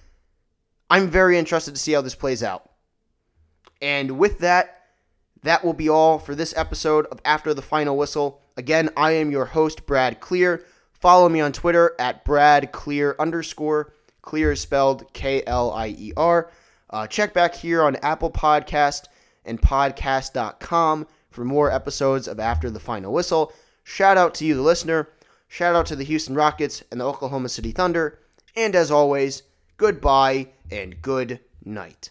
I'm 0.91 1.09
very 1.09 1.39
interested 1.39 1.77
to 1.77 1.81
see 1.81 1.93
how 1.93 2.01
this 2.01 2.17
plays 2.17 2.43
out. 2.43 2.69
And 3.81 4.19
with 4.19 4.41
that, 4.41 4.78
that 5.43 5.65
will 5.65 5.73
be 5.73 5.89
all 5.89 6.19
for 6.19 6.35
this 6.35 6.55
episode 6.57 7.07
of 7.07 7.21
After 7.25 7.55
the 7.55 7.63
Final 7.63 7.97
Whistle. 7.97 8.43
Again, 8.57 8.91
I 8.97 9.13
am 9.13 9.31
your 9.31 9.45
host, 9.45 9.87
Brad 9.87 10.21
Klier. 10.21 10.63
Follow 10.93 11.29
me 11.29 11.41
on 11.41 11.53
Twitter 11.53 11.95
at 11.99 12.25
Brad 12.25 12.73
Klier 12.73 13.15
underscore. 13.19 13.93
Klier 14.23 14.53
is 14.53 14.61
spelled 14.61 15.13
K 15.13 15.43
L 15.47 15.71
I 15.71 15.89
E 15.89 16.13
R. 16.17 16.51
Uh, 16.91 17.07
check 17.07 17.33
back 17.33 17.55
here 17.55 17.83
on 17.83 17.97
Apple 17.97 18.31
Podcast 18.31 19.05
and 19.45 19.61
podcast.com 19.61 21.07
for 21.31 21.45
more 21.45 21.71
episodes 21.71 22.27
of 22.27 22.41
After 22.41 22.71
the 22.71 22.81
Final 22.81 23.13
Whistle. 23.13 23.53
Shout 23.85 24.17
out 24.17 24.35
to 24.37 24.45
you, 24.45 24.55
the 24.55 24.63
listener. 24.63 25.09
Shout 25.47 25.75
out 25.75 25.87
to 25.87 25.97
the 25.97 26.05
Houston 26.05 26.35
Rockets 26.35 26.83
and 26.91 27.01
the 27.01 27.07
Oklahoma 27.07 27.49
City 27.49 27.73
Thunder. 27.73 28.19
And 28.57 28.75
as 28.75 28.91
always, 28.91 29.45
goodbye 29.77 30.49
and 30.71 31.01
good 31.01 31.41
night. 31.65 32.11